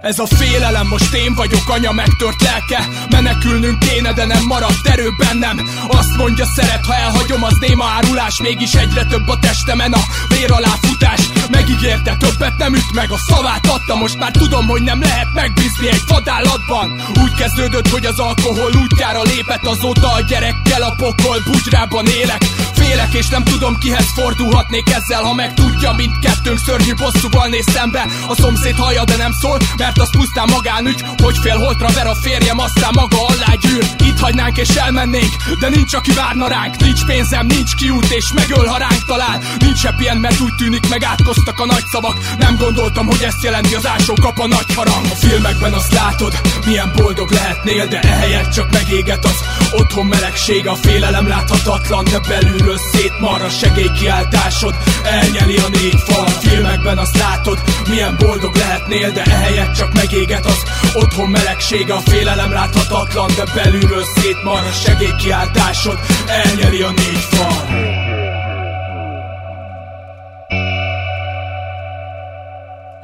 [0.08, 2.88] Ez a félelem, most én vagyok anya megtört lelke.
[3.10, 5.70] Menekülnünk kéne, de nem maradt erő bennem.
[5.88, 8.39] Azt mondja szeret, ha elhagyom, az néma árulás.
[8.41, 11.22] Mégis egyre több a testemen a vér alá futás.
[11.51, 13.95] Megígérte, többet nem üt meg, a szavát adta.
[13.95, 17.01] Most már tudom, hogy nem lehet megbízni egy vadállatban.
[17.22, 19.66] Úgy kezdődött, hogy az alkohol útjára lépett.
[19.66, 22.43] Azóta a gyerekkel a pokol bugyrában élek.
[22.74, 28.05] Félek és nem tudom kihez fordulhatnék ezzel Ha megtudja, mindkettőnk szörnyű bosszúval néz szembe.
[28.28, 32.07] A szomszéd hallja, de nem szól, mert mert az pusztán magánügy Hogy fél holtra ver
[32.07, 33.85] a férjem, aztán maga alá gyűr.
[34.09, 36.77] Itt hagynánk és elmennénk, de nincs aki várna ránk.
[36.77, 39.41] Nincs pénzem, nincs kiút és megöl, ha ránk talál.
[39.59, 42.17] Nincs happy mert úgy tűnik megátkoztak a nagy szavak.
[42.39, 45.05] Nem gondoltam, hogy ezt jelenti az ásó kap a nagy harang.
[45.05, 46.33] A filmekben azt látod,
[46.65, 50.67] milyen boldog lehetnél De ehelyett csak megéget az otthon melegség.
[50.67, 54.75] A félelem láthatatlan, de belülről szétmar a segélykiáltásod.
[55.03, 56.25] Elnyeli a négy fal.
[56.25, 60.63] A filmekben azt látod, milyen boldog lehetnél De ehelyett csak megéget az
[60.93, 68.16] otthon melegség A félelem láthatatlan, de belülről szétmar A segélykiáltásod elnyeli a négy fal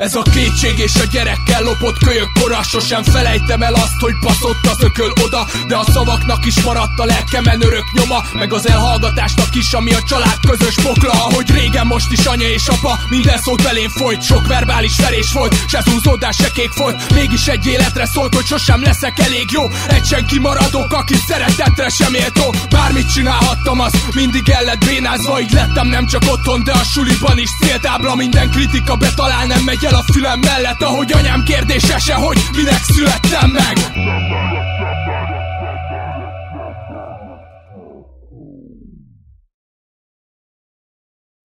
[0.03, 2.63] Ez a kétség és a gyerekkel lopott kölyök kora.
[2.63, 7.05] Sosem felejtem el azt, hogy baszott az ököl oda De a szavaknak is maradt a
[7.05, 11.11] lelkemen örök nyoma Meg az elhallgatásnak is, ami a család közös pokla.
[11.11, 15.55] Ahogy régen most is anya és apa Minden szót belém folyt, sok verbális verés volt
[15.67, 17.13] Se zúzódás, se kék volt.
[17.13, 19.69] Mégis egy életre szólt, hogy sosem leszek elég jó.
[19.87, 25.51] Egy senki maradok, aki szeretetre sem méltó Bármit csinálhattam, az mindig el lett bénázva Így
[25.51, 29.99] lettem nem csak otthon, de a suliban is céltábla Minden kritika betalál nem megy el
[29.99, 33.77] a fülem mellett Ahogy anyám kérdése se, hogy minek születtem meg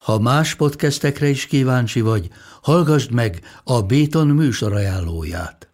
[0.05, 2.28] Ha más podcastekre is kíváncsi vagy,
[2.62, 5.68] hallgassd meg a Béton műsor ajánlóját.